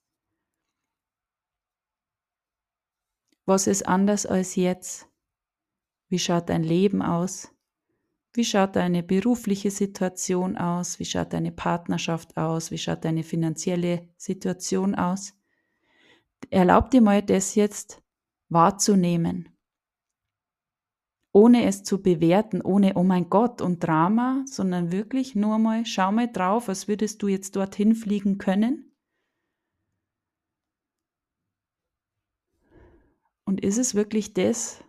Was 3.45 3.67
ist 3.67 3.89
anders 3.89 4.25
als 4.25 4.55
jetzt? 4.55 5.09
Wie 6.11 6.21
schaut 6.21 6.49
dein 6.49 6.63
Leben 6.63 7.03
aus? 7.03 7.53
Wie 8.35 8.45
schaut 8.45 8.77
deine 8.77 9.03
berufliche 9.03 9.73
Situation 9.73 10.57
aus? 10.57 11.01
Wie 11.01 11.05
schaut 11.05 11.33
deine 11.33 11.51
Partnerschaft 11.51 12.37
aus? 12.37 12.71
Wie 12.71 12.79
schaut 12.79 13.05
deine 13.05 13.25
finanzielle 13.25 14.09
Situation 14.17 14.95
aus? 14.95 15.35
Erlaub 16.51 16.89
dir 16.93 17.01
mal 17.01 17.21
das 17.21 17.57
jetzt 17.57 18.01
wahrzunehmen, 18.49 19.49
ohne 21.33 21.65
es 21.67 21.83
zu 21.83 22.03
bewerten, 22.03 22.61
ohne 22.61 22.95
oh 22.95 23.05
mein 23.05 23.31
Gott 23.31 23.61
und 23.61 23.85
Drama, 23.85 24.45
sondern 24.47 24.93
wirklich 24.93 25.35
nur 25.35 25.59
mal, 25.59 25.87
schau 25.87 26.13
mal 26.13 26.31
drauf, 26.31 26.69
als 26.69 26.89
würdest 26.89 27.23
du 27.23 27.29
jetzt 27.29 27.57
dorthin 27.57 27.95
fliegen 27.95 28.39
können 28.39 28.91
Und 33.51 33.63
ist 33.63 33.79
es 33.79 33.97
wirklich 33.97 34.33
das, 34.33 34.85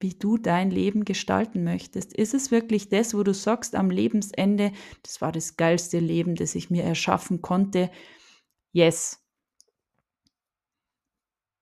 wie 0.00 0.12
du 0.12 0.36
dein 0.36 0.70
Leben 0.70 1.06
gestalten 1.06 1.64
möchtest? 1.64 2.12
Ist 2.12 2.34
es 2.34 2.50
wirklich 2.50 2.90
das, 2.90 3.14
wo 3.14 3.22
du 3.22 3.32
sagst 3.32 3.74
am 3.74 3.88
Lebensende, 3.88 4.72
das 5.02 5.22
war 5.22 5.32
das 5.32 5.56
geilste 5.56 5.98
Leben, 5.98 6.34
das 6.34 6.54
ich 6.54 6.68
mir 6.68 6.84
erschaffen 6.84 7.40
konnte? 7.40 7.90
Yes. 8.72 9.26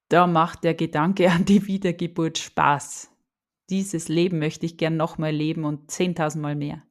Da 0.09 0.26
macht 0.26 0.64
der 0.64 0.74
Gedanke 0.74 1.31
an 1.31 1.44
die 1.44 1.68
Wiedergeburt 1.68 2.38
Spaß. 2.38 3.15
Dieses 3.70 4.09
Leben 4.09 4.38
möchte 4.38 4.66
ich 4.66 4.76
gern 4.76 4.96
nochmal 4.96 5.33
leben 5.33 5.64
und 5.64 5.90
zehntausendmal 5.90 6.55
mehr. 6.55 6.87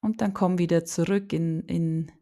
Und 0.00 0.20
dann 0.20 0.34
komm 0.34 0.58
wieder 0.58 0.84
zurück 0.84 1.32
in, 1.32 1.60
in 1.62 2.12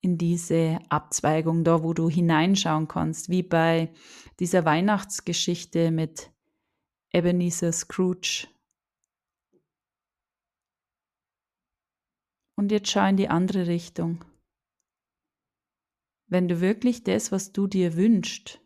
in 0.00 0.18
diese 0.18 0.78
Abzweigung, 0.88 1.64
da 1.64 1.82
wo 1.82 1.92
du 1.92 2.08
hineinschauen 2.08 2.88
kannst, 2.88 3.28
wie 3.28 3.42
bei 3.42 3.92
dieser 4.38 4.64
Weihnachtsgeschichte 4.64 5.90
mit 5.90 6.32
Ebenezer 7.12 7.72
Scrooge. 7.72 8.46
Und 12.56 12.72
jetzt 12.72 12.90
schau 12.90 13.08
in 13.08 13.16
die 13.16 13.28
andere 13.28 13.66
Richtung. 13.66 14.24
Wenn 16.26 16.48
du 16.48 16.60
wirklich 16.60 17.04
das, 17.04 17.32
was 17.32 17.52
du 17.52 17.66
dir 17.66 17.96
wünschst, 17.96 18.60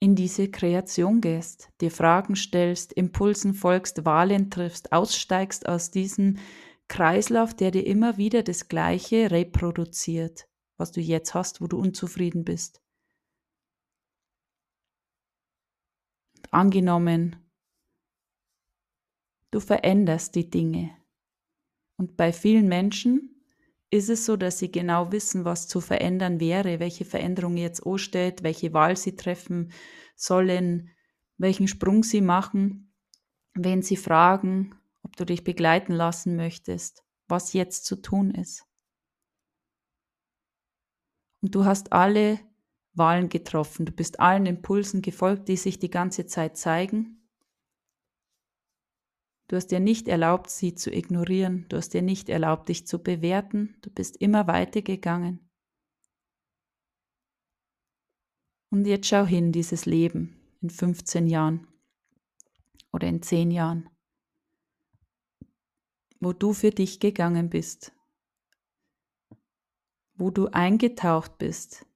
in 0.00 0.14
diese 0.14 0.50
Kreation 0.50 1.20
gehst, 1.20 1.70
dir 1.80 1.90
Fragen 1.90 2.36
stellst, 2.36 2.92
Impulsen 2.92 3.54
folgst, 3.54 4.04
Wahlen 4.04 4.50
triffst, 4.50 4.92
aussteigst 4.92 5.68
aus 5.68 5.90
diesem 5.90 6.38
Kreislauf, 6.88 7.54
der 7.54 7.70
dir 7.70 7.86
immer 7.86 8.16
wieder 8.16 8.42
das 8.42 8.68
Gleiche 8.68 9.30
reproduziert, 9.30 10.48
was 10.78 10.92
du 10.92 11.00
jetzt 11.00 11.34
hast, 11.34 11.60
wo 11.60 11.66
du 11.66 11.78
unzufrieden 11.78 12.44
bist. 12.44 12.80
Angenommen, 16.50 17.36
du 19.50 19.60
veränderst 19.60 20.34
die 20.34 20.48
Dinge. 20.48 20.96
Und 21.98 22.16
bei 22.16 22.32
vielen 22.32 22.68
Menschen 22.68 23.37
ist 23.90 24.10
es 24.10 24.26
so, 24.26 24.36
dass 24.36 24.58
sie 24.58 24.70
genau 24.70 25.12
wissen, 25.12 25.44
was 25.44 25.66
zu 25.66 25.80
verändern 25.80 26.40
wäre, 26.40 26.80
welche 26.80 27.04
Veränderung 27.04 27.56
jetzt 27.56 27.86
ansteht, 27.86 28.42
welche 28.42 28.72
Wahl 28.72 28.96
sie 28.96 29.16
treffen 29.16 29.72
sollen, 30.14 30.90
welchen 31.38 31.68
Sprung 31.68 32.02
sie 32.02 32.20
machen, 32.20 32.92
wen 33.54 33.82
sie 33.82 33.96
fragen, 33.96 34.74
ob 35.02 35.16
du 35.16 35.24
dich 35.24 35.44
begleiten 35.44 35.92
lassen 35.92 36.36
möchtest, 36.36 37.02
was 37.28 37.52
jetzt 37.52 37.86
zu 37.86 37.96
tun 37.96 38.30
ist. 38.30 38.64
Und 41.40 41.54
du 41.54 41.64
hast 41.64 41.92
alle 41.92 42.40
Wahlen 42.94 43.28
getroffen, 43.28 43.86
du 43.86 43.92
bist 43.92 44.20
allen 44.20 44.44
Impulsen 44.44 45.02
gefolgt, 45.02 45.48
die 45.48 45.56
sich 45.56 45.78
die 45.78 45.90
ganze 45.90 46.26
Zeit 46.26 46.56
zeigen. 46.56 47.17
Du 49.48 49.56
hast 49.56 49.68
dir 49.68 49.80
nicht 49.80 50.08
erlaubt, 50.08 50.50
sie 50.50 50.74
zu 50.74 50.92
ignorieren, 50.92 51.66
du 51.68 51.76
hast 51.76 51.94
dir 51.94 52.02
nicht 52.02 52.28
erlaubt, 52.28 52.68
dich 52.68 52.86
zu 52.86 53.02
bewerten, 53.02 53.76
du 53.80 53.90
bist 53.90 54.16
immer 54.18 54.46
weitergegangen. 54.46 55.40
Und 58.70 58.86
jetzt 58.86 59.08
schau 59.08 59.24
hin, 59.24 59.50
dieses 59.50 59.86
Leben 59.86 60.36
in 60.60 60.70
15 60.70 61.26
Jahren 61.26 61.66
oder 62.92 63.08
in 63.08 63.22
10 63.22 63.50
Jahren 63.50 63.88
wo 66.20 66.32
du 66.32 66.52
für 66.52 66.70
dich 66.70 67.00
gegangen 67.00 67.48
bist, 67.48 67.92
wo 70.14 70.30
du 70.30 70.48
eingetaucht 70.48 71.38
bist. 71.38 71.86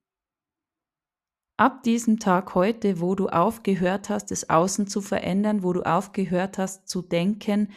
Ab 1.58 1.82
diesem 1.82 2.18
Tag 2.18 2.54
heute, 2.54 3.00
wo 3.00 3.14
du 3.14 3.28
aufgehört 3.28 4.08
hast, 4.08 4.30
das 4.30 4.48
Außen 4.48 4.86
zu 4.86 5.00
verändern, 5.00 5.62
wo 5.62 5.72
du 5.72 5.82
aufgehört 5.82 6.58
hast 6.58 6.88
zu 6.88 7.02
denken, 7.02 7.72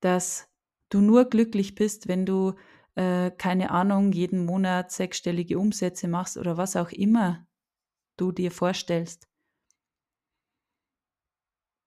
dass 0.00 0.48
du 0.88 1.00
nur 1.00 1.24
glücklich 1.24 1.74
bist, 1.74 2.08
wenn 2.08 2.24
du, 2.24 2.54
äh, 2.94 3.30
keine 3.32 3.70
Ahnung, 3.70 4.12
jeden 4.12 4.44
Monat 4.44 4.92
sechsstellige 4.92 5.58
Umsätze 5.58 6.08
machst 6.08 6.36
oder 6.36 6.56
was 6.56 6.76
auch 6.76 6.90
immer 6.90 7.46
du 8.16 8.32
dir 8.32 8.50
vorstellst. 8.50 9.28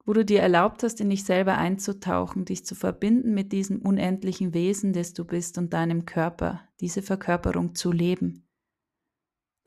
Wo 0.05 0.13
du 0.13 0.25
dir 0.25 0.41
erlaubt 0.41 0.83
hast, 0.83 0.99
in 1.01 1.09
dich 1.09 1.23
selber 1.23 1.57
einzutauchen, 1.57 2.43
dich 2.43 2.65
zu 2.65 2.75
verbinden 2.75 3.33
mit 3.33 3.51
diesem 3.51 3.81
unendlichen 3.81 4.53
Wesen, 4.53 4.91
das 4.91 5.13
du 5.13 5.23
bist 5.23 5.57
und 5.57 5.71
deinem 5.71 6.05
Körper, 6.05 6.67
diese 6.79 7.01
Verkörperung 7.01 7.75
zu 7.75 7.91
leben, 7.91 8.48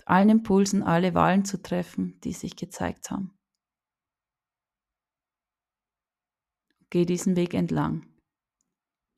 allen 0.07 0.31
Impulsen 0.31 0.83
alle 0.83 1.15
Wahlen 1.15 1.45
zu 1.45 1.61
treffen, 1.62 2.21
die 2.21 2.33
sich 2.33 2.57
gezeigt 2.57 3.11
haben. 3.11 3.37
Geh 6.91 7.07
diesen 7.07 7.37
Weg 7.37 7.55
entlang. 7.55 8.07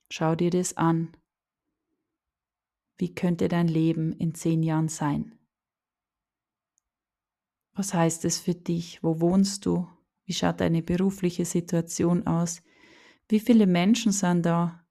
Schau 0.09 0.35
dir 0.35 0.49
das 0.49 0.77
an. 0.77 1.15
Wie 2.97 3.13
könnte 3.13 3.49
dein 3.49 3.67
Leben 3.67 4.13
in 4.13 4.33
zehn 4.33 4.63
Jahren 4.63 4.87
sein? 4.87 5.37
Was 7.73 7.93
heißt 7.93 8.23
es 8.23 8.39
für 8.39 8.55
dich? 8.55 9.03
Wo 9.03 9.19
wohnst 9.19 9.65
du? 9.65 9.89
Wie 10.23 10.33
schaut 10.33 10.61
deine 10.61 10.81
berufliche 10.81 11.43
Situation 11.43 12.25
aus? 12.25 12.63
Wie 13.27 13.41
viele 13.41 13.67
Menschen 13.67 14.13
sind 14.13 14.43
da, 14.43 14.87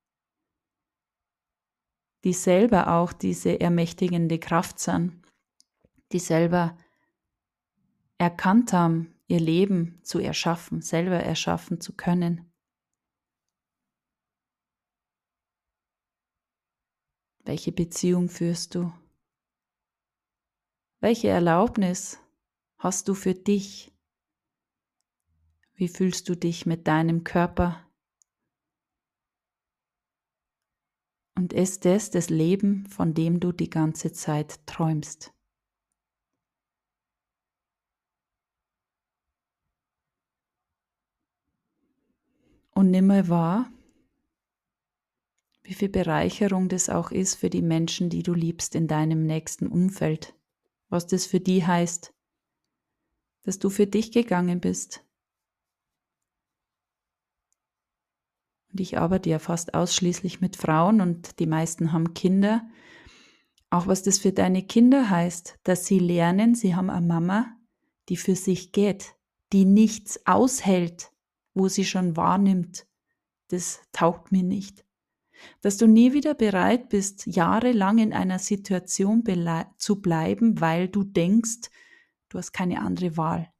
die 2.25 2.35
selber 2.35 2.89
auch 2.89 3.13
diese 3.13 3.61
ermächtigende 3.61 4.39
Kraft 4.39 4.79
sind? 4.79 5.24
Die 6.13 6.19
selber 6.19 6.77
erkannt 8.19 8.73
haben, 8.73 9.15
ihr 9.27 9.41
Leben 9.41 10.01
zu 10.03 10.19
erschaffen, 10.19 10.83
selber 10.83 11.17
erschaffen 11.17 11.81
zu 11.81 11.95
können? 11.95 12.51
Welche 17.45 17.73
Beziehung 17.73 18.29
führst 18.29 18.75
du? 18.75 18.93
Welche 21.01 21.29
Erlaubnis 21.29 22.19
hast 22.79 23.09
du 23.09 23.15
für 23.15 23.35
dich? 23.35 23.93
Wie 25.75 25.89
fühlst 25.89 26.29
du 26.29 26.35
dich 26.35 26.65
mit 26.65 26.87
deinem 26.87 27.25
Körper? 27.25 27.87
Und 31.37 31.53
ist 31.53 31.85
es 31.85 32.11
das 32.11 32.31
Leben, 32.31 32.87
von 32.87 33.13
dem 33.13 33.41
du 33.41 33.53
die 33.53 33.69
ganze 33.69 34.13
Zeit 34.13 34.67
träumst? 34.67 35.35
Und 42.75 42.91
nimm 42.91 43.07
mal 43.07 43.29
wahr, 43.29 43.71
wie 45.63 45.75
viel 45.75 45.89
Bereicherung 45.89 46.69
das 46.69 46.91
auch 46.91 47.11
ist 47.11 47.37
für 47.37 47.49
die 47.49 47.63
Menschen, 47.63 48.11
die 48.11 48.23
du 48.23 48.35
liebst 48.35 48.75
in 48.75 48.87
deinem 48.87 49.25
nächsten 49.25 49.67
Umfeld, 49.67 50.35
was 50.91 51.07
das 51.07 51.25
für 51.25 51.41
die 51.41 51.65
heißt, 51.65 52.13
dass 53.45 53.59
du 53.59 53.71
für 53.71 53.87
dich 53.87 54.13
gegangen 54.13 54.61
bist. 54.61 55.05
Und 58.71 58.81
ich 58.81 58.99
arbeite 58.99 59.31
ja 59.31 59.39
fast 59.39 59.73
ausschließlich 59.75 60.41
mit 60.41 60.57
Frauen 60.57 61.01
und 61.01 61.39
die 61.39 61.47
meisten 61.47 61.93
haben 61.93 62.13
Kinder. 62.13 62.69
Auch 63.71 63.87
was 63.87 64.03
das 64.03 64.19
für 64.19 64.33
deine 64.33 64.65
Kinder 64.65 65.09
heißt, 65.09 65.59
dass 65.63 65.87
sie 65.87 66.01
lernen, 66.01 66.57
sie 66.57 66.75
haben 66.75 66.91
eine 66.91 67.07
Mama, 67.07 67.57
die 68.09 68.17
für 68.17 68.35
sich 68.35 68.73
geht, 68.73 69.15
die 69.53 69.65
nichts 69.65 70.27
aushält, 70.27 71.14
wo 71.55 71.69
sie 71.69 71.85
schon 71.85 72.17
wahrnimmt, 72.17 72.87
das 73.49 73.81
taugt 73.93 74.33
mir 74.33 74.43
nicht 74.43 74.85
dass 75.61 75.77
du 75.77 75.87
nie 75.87 76.13
wieder 76.13 76.35
bereit 76.35 76.89
bist, 76.89 77.27
jahrelang 77.27 77.99
in 77.99 78.13
einer 78.13 78.39
Situation 78.39 79.25
zu 79.79 80.01
bleiben, 80.01 80.61
weil 80.61 80.89
du 80.89 81.05
denkst, 81.05 81.71
du 82.29 82.39
hast 82.39 82.53
keine 82.53 82.81
andere 82.81 83.17
Wahl. 83.17 83.51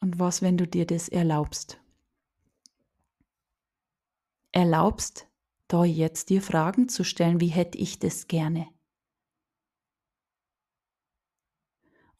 Und 0.00 0.18
was, 0.18 0.42
wenn 0.42 0.56
du 0.56 0.66
dir 0.66 0.86
das 0.86 1.08
erlaubst? 1.08 1.80
Erlaubst, 4.52 5.28
da 5.66 5.84
jetzt 5.84 6.30
dir 6.30 6.40
Fragen 6.40 6.88
zu 6.88 7.04
stellen, 7.04 7.40
wie 7.40 7.48
hätte 7.48 7.76
ich 7.76 7.98
das 7.98 8.26
gerne? 8.26 8.68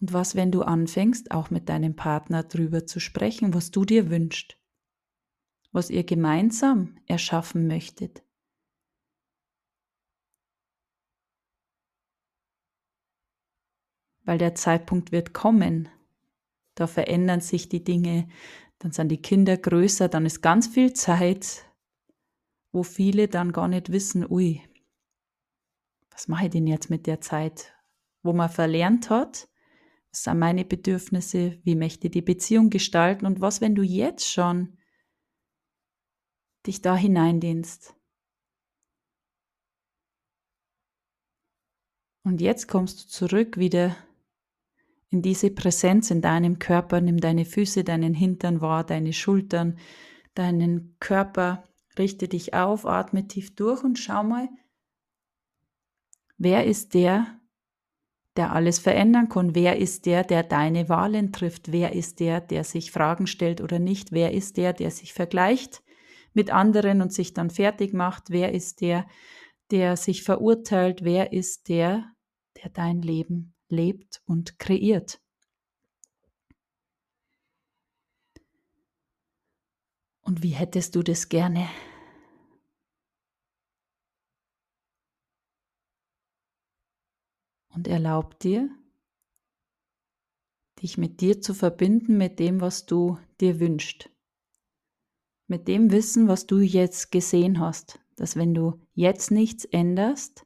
Und 0.00 0.12
was, 0.12 0.36
wenn 0.36 0.52
du 0.52 0.62
anfängst, 0.62 1.32
auch 1.32 1.50
mit 1.50 1.68
deinem 1.68 1.96
Partner 1.96 2.44
drüber 2.44 2.86
zu 2.86 3.00
sprechen, 3.00 3.52
was 3.54 3.70
du 3.70 3.84
dir 3.84 4.10
wünschst, 4.10 4.56
was 5.72 5.90
ihr 5.90 6.04
gemeinsam 6.04 6.98
erschaffen 7.06 7.66
möchtet? 7.66 8.22
Weil 14.24 14.38
der 14.38 14.54
Zeitpunkt 14.54 15.10
wird 15.10 15.32
kommen, 15.32 15.88
da 16.74 16.86
verändern 16.86 17.40
sich 17.40 17.68
die 17.68 17.82
Dinge, 17.82 18.28
dann 18.78 18.92
sind 18.92 19.08
die 19.08 19.22
Kinder 19.22 19.56
größer, 19.56 20.08
dann 20.08 20.26
ist 20.26 20.42
ganz 20.42 20.68
viel 20.68 20.92
Zeit, 20.92 21.64
wo 22.70 22.84
viele 22.84 23.26
dann 23.26 23.52
gar 23.52 23.66
nicht 23.66 23.90
wissen, 23.90 24.30
ui, 24.30 24.62
was 26.10 26.28
mache 26.28 26.44
ich 26.44 26.50
denn 26.50 26.66
jetzt 26.66 26.90
mit 26.90 27.06
der 27.06 27.20
Zeit? 27.20 27.74
Wo 28.22 28.32
man 28.32 28.50
verlernt 28.50 29.10
hat, 29.10 29.48
was 30.10 30.24
sind 30.24 30.38
meine 30.38 30.64
Bedürfnisse? 30.64 31.58
Wie 31.64 31.74
möchte 31.74 32.10
die 32.10 32.22
Beziehung 32.22 32.70
gestalten? 32.70 33.26
Und 33.26 33.40
was, 33.40 33.60
wenn 33.60 33.74
du 33.74 33.82
jetzt 33.82 34.26
schon 34.26 34.78
dich 36.66 36.80
da 36.80 36.96
hineindehnst? 36.96 37.94
Und 42.24 42.40
jetzt 42.40 42.68
kommst 42.68 43.04
du 43.04 43.08
zurück 43.08 43.56
wieder 43.56 43.96
in 45.10 45.22
diese 45.22 45.50
Präsenz 45.50 46.10
in 46.10 46.20
deinem 46.20 46.58
Körper. 46.58 47.00
Nimm 47.00 47.18
deine 47.18 47.44
Füße, 47.44 47.84
deinen 47.84 48.14
Hintern 48.14 48.60
wahr, 48.60 48.84
deine 48.84 49.12
Schultern, 49.12 49.78
deinen 50.34 50.96
Körper. 51.00 51.64
Richte 51.98 52.28
dich 52.28 52.54
auf, 52.54 52.86
atme 52.86 53.26
tief 53.26 53.54
durch 53.54 53.82
und 53.82 53.98
schau 53.98 54.22
mal, 54.22 54.48
wer 56.36 56.64
ist 56.66 56.94
der, 56.94 57.37
der 58.38 58.52
alles 58.52 58.78
verändern 58.78 59.28
kann. 59.28 59.56
Wer 59.56 59.78
ist 59.78 60.06
der, 60.06 60.22
der 60.22 60.44
deine 60.44 60.88
Wahlen 60.88 61.32
trifft? 61.32 61.72
Wer 61.72 61.92
ist 61.92 62.20
der, 62.20 62.40
der 62.40 62.62
sich 62.62 62.92
Fragen 62.92 63.26
stellt 63.26 63.60
oder 63.60 63.80
nicht? 63.80 64.12
Wer 64.12 64.32
ist 64.32 64.56
der, 64.56 64.72
der 64.72 64.92
sich 64.92 65.12
vergleicht 65.12 65.82
mit 66.34 66.50
anderen 66.50 67.02
und 67.02 67.12
sich 67.12 67.34
dann 67.34 67.50
fertig 67.50 67.92
macht? 67.92 68.30
Wer 68.30 68.54
ist 68.54 68.80
der, 68.80 69.08
der 69.72 69.96
sich 69.96 70.22
verurteilt? 70.22 71.02
Wer 71.02 71.32
ist 71.32 71.68
der, 71.68 72.12
der 72.62 72.70
dein 72.70 73.02
Leben 73.02 73.54
lebt 73.68 74.22
und 74.24 74.60
kreiert? 74.60 75.20
Und 80.20 80.44
wie 80.44 80.50
hättest 80.50 80.94
du 80.94 81.02
das 81.02 81.28
gerne? 81.28 81.68
Erlaub 87.88 88.38
dir, 88.38 88.70
dich 90.82 90.98
mit 90.98 91.20
dir 91.20 91.40
zu 91.40 91.54
verbinden, 91.54 92.16
mit 92.16 92.38
dem, 92.38 92.60
was 92.60 92.86
du 92.86 93.18
dir 93.40 93.58
wünschst. 93.60 94.10
Mit 95.46 95.66
dem 95.66 95.90
Wissen, 95.90 96.28
was 96.28 96.46
du 96.46 96.60
jetzt 96.60 97.10
gesehen 97.10 97.58
hast, 97.58 97.98
dass 98.16 98.36
wenn 98.36 98.54
du 98.54 98.80
jetzt 98.94 99.30
nichts 99.30 99.64
änderst, 99.64 100.44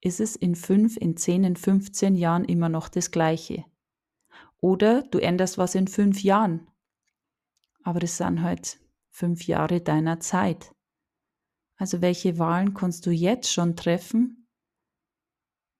ist 0.00 0.20
es 0.20 0.36
in 0.36 0.54
fünf, 0.54 0.96
in 0.96 1.16
zehn, 1.16 1.44
in 1.44 1.56
15 1.56 2.14
Jahren 2.14 2.44
immer 2.44 2.68
noch 2.68 2.88
das 2.88 3.10
Gleiche. 3.10 3.64
Oder 4.60 5.02
du 5.02 5.18
änderst 5.18 5.58
was 5.58 5.74
in 5.74 5.88
fünf 5.88 6.22
Jahren. 6.22 6.68
Aber 7.82 8.02
es 8.02 8.18
sind 8.18 8.42
halt 8.42 8.78
fünf 9.10 9.46
Jahre 9.46 9.80
deiner 9.80 10.20
Zeit. 10.20 10.74
Also 11.76 12.00
welche 12.00 12.38
Wahlen 12.38 12.74
kannst 12.74 13.06
du 13.06 13.10
jetzt 13.10 13.52
schon 13.52 13.76
treffen, 13.76 14.43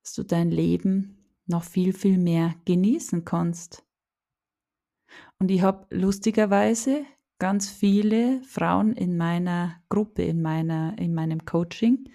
dass 0.05 0.13
du 0.13 0.23
dein 0.23 0.51
Leben 0.51 1.17
noch 1.47 1.65
viel, 1.65 1.95
viel 1.95 2.19
mehr 2.19 2.55
genießen 2.67 3.25
kannst. 3.25 3.85
Und 5.39 5.51
ich 5.51 5.63
habe 5.63 5.87
lustigerweise 5.91 7.07
ganz 7.39 7.71
viele 7.71 8.43
Frauen 8.43 8.93
in 8.93 9.17
meiner 9.17 9.83
Gruppe, 9.89 10.23
in, 10.23 10.43
meiner, 10.43 10.97
in 10.99 11.15
meinem 11.15 11.45
Coaching, 11.47 12.11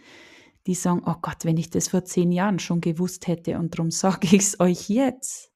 die 0.67 0.75
sagen, 0.75 1.01
oh 1.05 1.15
Gott, 1.21 1.45
wenn 1.45 1.57
ich 1.57 1.71
das 1.71 1.87
vor 1.87 2.05
zehn 2.05 2.31
Jahren 2.31 2.59
schon 2.59 2.79
gewusst 2.79 3.27
hätte 3.27 3.57
und 3.57 3.73
darum 3.73 3.89
sage 3.89 4.27
ich 4.35 4.41
es 4.41 4.59
euch 4.59 4.89
jetzt. 4.89 5.51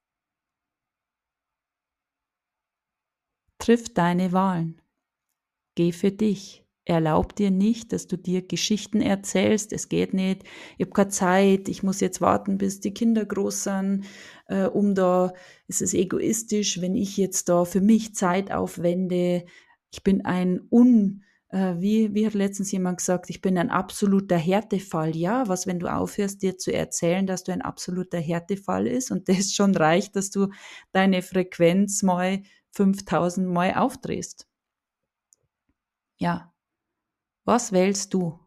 Triff 3.59 3.93
deine 3.93 4.31
Wahlen. 4.31 4.81
Geh 5.75 5.91
für 5.91 6.11
dich. 6.11 6.62
Erlaub 6.85 7.35
dir 7.35 7.49
nicht, 7.49 7.93
dass 7.93 8.07
du 8.07 8.17
dir 8.17 8.41
Geschichten 8.45 9.01
erzählst. 9.01 9.71
Es 9.71 9.87
geht 9.87 10.13
nicht. 10.13 10.43
Ich 10.77 10.85
habe 10.85 10.91
keine 10.91 11.09
Zeit. 11.09 11.69
Ich 11.69 11.81
muss 11.81 12.01
jetzt 12.01 12.19
warten, 12.19 12.57
bis 12.57 12.81
die 12.81 12.93
Kinder 12.93 13.25
groß 13.25 13.63
sind. 13.63 14.05
Äh, 14.47 14.65
um 14.65 14.93
da 14.93 15.33
ist 15.67 15.81
es 15.81 15.93
egoistisch, 15.93 16.81
wenn 16.81 16.95
ich 16.95 17.15
jetzt 17.15 17.47
da 17.47 17.63
für 17.63 17.79
mich 17.79 18.15
Zeit 18.15 18.51
aufwende. 18.51 19.45
Ich 19.91 20.03
bin 20.03 20.25
ein 20.25 20.59
un 20.69 21.23
äh, 21.53 21.79
wie, 21.79 22.13
wie 22.15 22.25
hat 22.25 22.33
letztens 22.33 22.71
jemand 22.71 22.97
gesagt, 22.97 23.29
ich 23.29 23.39
bin 23.39 23.57
ein 23.57 23.69
absoluter 23.69 24.37
Härtefall. 24.37 25.15
Ja, 25.15 25.47
was, 25.47 25.67
wenn 25.67 25.79
du 25.79 25.87
aufhörst, 25.87 26.41
dir 26.41 26.57
zu 26.57 26.73
erzählen, 26.73 27.27
dass 27.27 27.43
du 27.43 27.53
ein 27.53 27.61
absoluter 27.61 28.19
Härtefall 28.19 28.87
ist 28.87 29.11
und 29.11 29.29
das 29.29 29.53
schon 29.53 29.75
reicht, 29.75 30.15
dass 30.15 30.31
du 30.31 30.47
deine 30.91 31.21
Frequenz 31.21 32.01
mal 32.03 32.41
5000 32.71 33.47
Mal 33.47 33.75
aufdrehst. 33.75 34.47
Ja, 36.17 36.52
was 37.45 37.71
wählst 37.71 38.13
du? 38.13 38.39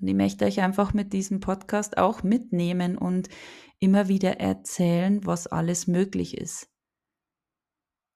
Und 0.00 0.08
ich 0.08 0.14
möchte 0.14 0.44
euch 0.44 0.60
einfach 0.60 0.92
mit 0.92 1.12
diesem 1.12 1.40
Podcast 1.40 1.98
auch 1.98 2.22
mitnehmen 2.22 2.98
und 2.98 3.28
immer 3.78 4.08
wieder 4.08 4.40
erzählen, 4.40 5.24
was 5.26 5.46
alles 5.46 5.86
möglich 5.86 6.36
ist. 6.36 6.68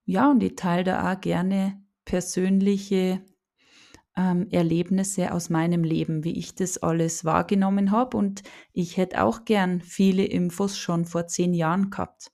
Ja, 0.05 0.31
und 0.31 0.43
ich 0.43 0.57
teile 0.57 0.85
da 0.85 1.13
auch 1.13 1.21
gerne 1.21 1.83
persönliche 2.05 3.23
ähm, 4.17 4.49
Erlebnisse 4.51 5.33
aus 5.33 5.51
meinem 5.51 5.85
Leben, 5.85 6.25
wie 6.25 6.39
ich 6.39 6.55
das 6.55 6.79
alles 6.79 7.25
wahrgenommen 7.25 7.91
habe. 7.91 8.17
Und 8.17 8.43
ich 8.73 8.97
hätte 8.97 9.23
auch 9.23 9.45
gern 9.45 9.81
viele 9.81 10.25
Infos 10.25 10.77
schon 10.77 11.05
vor 11.05 11.27
zehn 11.27 11.55
Jahren 11.55 11.91
gehabt. 11.91 12.33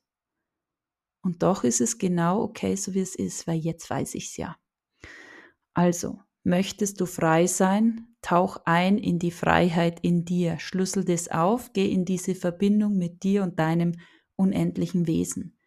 Und 1.21 1.43
doch 1.43 1.63
ist 1.63 1.81
es 1.81 1.97
genau 1.97 2.41
okay, 2.41 2.75
so 2.75 2.93
wie 2.93 3.01
es 3.01 3.15
ist, 3.15 3.47
weil 3.47 3.57
jetzt 3.57 3.89
weiß 3.89 4.15
ich 4.15 4.27
es 4.27 4.37
ja. 4.37 4.57
Also, 5.73 6.19
möchtest 6.45 7.01
du 7.01 7.05
frei 7.05 7.47
sein? 7.47 8.07
Tauch 8.21 8.57
ein 8.65 8.97
in 8.97 9.19
die 9.19 9.31
Freiheit 9.31 9.99
in 10.01 10.25
dir, 10.25 10.57
schlüssel 10.59 11.03
das 11.03 11.27
auf, 11.27 11.73
geh 11.73 11.91
in 11.91 12.05
diese 12.05 12.35
Verbindung 12.35 12.97
mit 12.97 13.23
dir 13.23 13.43
und 13.43 13.59
deinem 13.59 13.93
unendlichen 14.35 15.07
Wesen. 15.07 15.57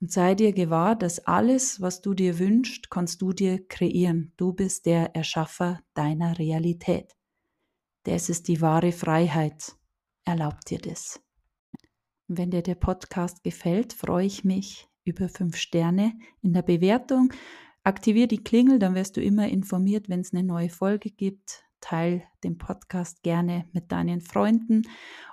Und 0.00 0.12
sei 0.12 0.34
dir 0.34 0.52
gewahr, 0.52 0.96
dass 0.96 1.26
alles, 1.26 1.80
was 1.80 2.02
du 2.02 2.14
dir 2.14 2.38
wünschst, 2.38 2.90
kannst 2.90 3.22
du 3.22 3.32
dir 3.32 3.66
kreieren. 3.66 4.32
Du 4.36 4.52
bist 4.52 4.86
der 4.86 5.14
Erschaffer 5.16 5.80
deiner 5.94 6.38
Realität. 6.38 7.14
Das 8.02 8.28
ist 8.28 8.48
die 8.48 8.60
wahre 8.60 8.92
Freiheit. 8.92 9.76
Erlaubt 10.24 10.68
dir 10.70 10.78
das. 10.78 11.20
Wenn 12.28 12.50
dir 12.50 12.62
der 12.62 12.74
Podcast 12.74 13.42
gefällt, 13.42 13.92
freue 13.92 14.26
ich 14.26 14.44
mich 14.44 14.88
über 15.04 15.28
fünf 15.28 15.56
Sterne 15.56 16.12
in 16.42 16.52
der 16.52 16.62
Bewertung. 16.62 17.32
Aktiviere 17.84 18.28
die 18.28 18.42
Klingel, 18.42 18.78
dann 18.78 18.94
wirst 18.94 19.18
du 19.18 19.20
immer 19.20 19.46
informiert, 19.48 20.08
wenn 20.08 20.20
es 20.20 20.32
eine 20.32 20.42
neue 20.42 20.70
Folge 20.70 21.10
gibt. 21.10 21.64
Teil 21.80 22.22
den 22.42 22.56
Podcast 22.56 23.22
gerne 23.22 23.66
mit 23.72 23.92
deinen 23.92 24.22
Freunden. 24.22 24.88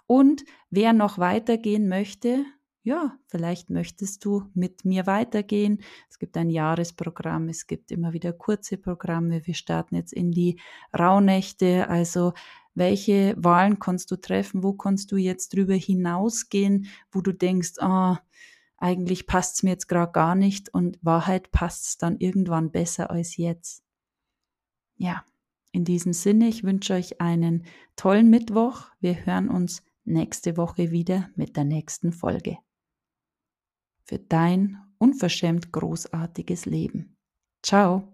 Und 0.06 0.44
wer 0.70 0.92
noch 0.92 1.18
weitergehen 1.18 1.88
möchte, 1.88 2.44
ja, 2.84 3.18
vielleicht 3.28 3.70
möchtest 3.70 4.26
du 4.26 4.50
mit 4.54 4.84
mir 4.84 5.08
weitergehen. 5.08 5.82
Es 6.10 6.20
gibt 6.20 6.36
ein 6.36 6.50
Jahresprogramm, 6.50 7.48
es 7.48 7.68
gibt 7.68 7.90
immer 7.90 8.12
wieder 8.12 8.34
kurze 8.34 8.78
Programme. 8.78 9.48
Wir 9.48 9.54
starten 9.54 9.96
jetzt 9.96 10.12
in 10.12 10.32
die 10.32 10.60
Rauhnächte. 10.98 11.88
Also 11.88 12.34
welche 12.74 13.34
Wahlen 13.38 13.80
kannst 13.80 14.12
du 14.12 14.18
treffen? 14.18 14.62
Wo 14.62 14.74
kannst 14.74 15.14
du 15.14 15.18
jetzt 15.18 15.54
drüber 15.54 15.76
hinausgehen, 15.76 16.88
wo 17.14 17.22
du 17.22 17.32
denkst, 17.32 17.74
ah, 17.80 18.20
eigentlich 18.82 19.28
passt 19.28 19.56
es 19.56 19.64
mir 19.64 19.72
jetzt 19.72 19.88
gerade 19.88 20.12
gar 20.12 20.36
nicht 20.36 20.74
und 20.74 21.00
Wahrheit 21.02 21.52
passt 21.52 21.88
es 21.88 21.98
dann 21.98 22.18
irgendwann 22.18 22.72
besser 22.72 23.12
als 23.12 23.38
jetzt. 23.38 23.84
Ja, 24.96 25.24
in 25.72 25.86
diesem 25.86 26.14
Sinne, 26.14 26.48
ich 26.48 26.64
wünsche 26.64 26.94
euch 26.94 27.22
einen 27.22 27.66
tollen 27.96 28.30
Mittwoch. 28.30 28.88
Wir 29.00 29.26
hören 29.26 29.50
uns 29.50 29.84
nächste 30.04 30.58
Woche 30.58 30.92
wieder 30.92 31.30
mit 31.36 31.56
der 31.56 31.64
nächsten 31.64 32.12
Folge 32.12 32.58
für 34.12 34.20
dein 34.20 34.78
unverschämt 34.98 35.72
großartiges 35.72 36.66
Leben. 36.66 37.16
Ciao! 37.64 38.14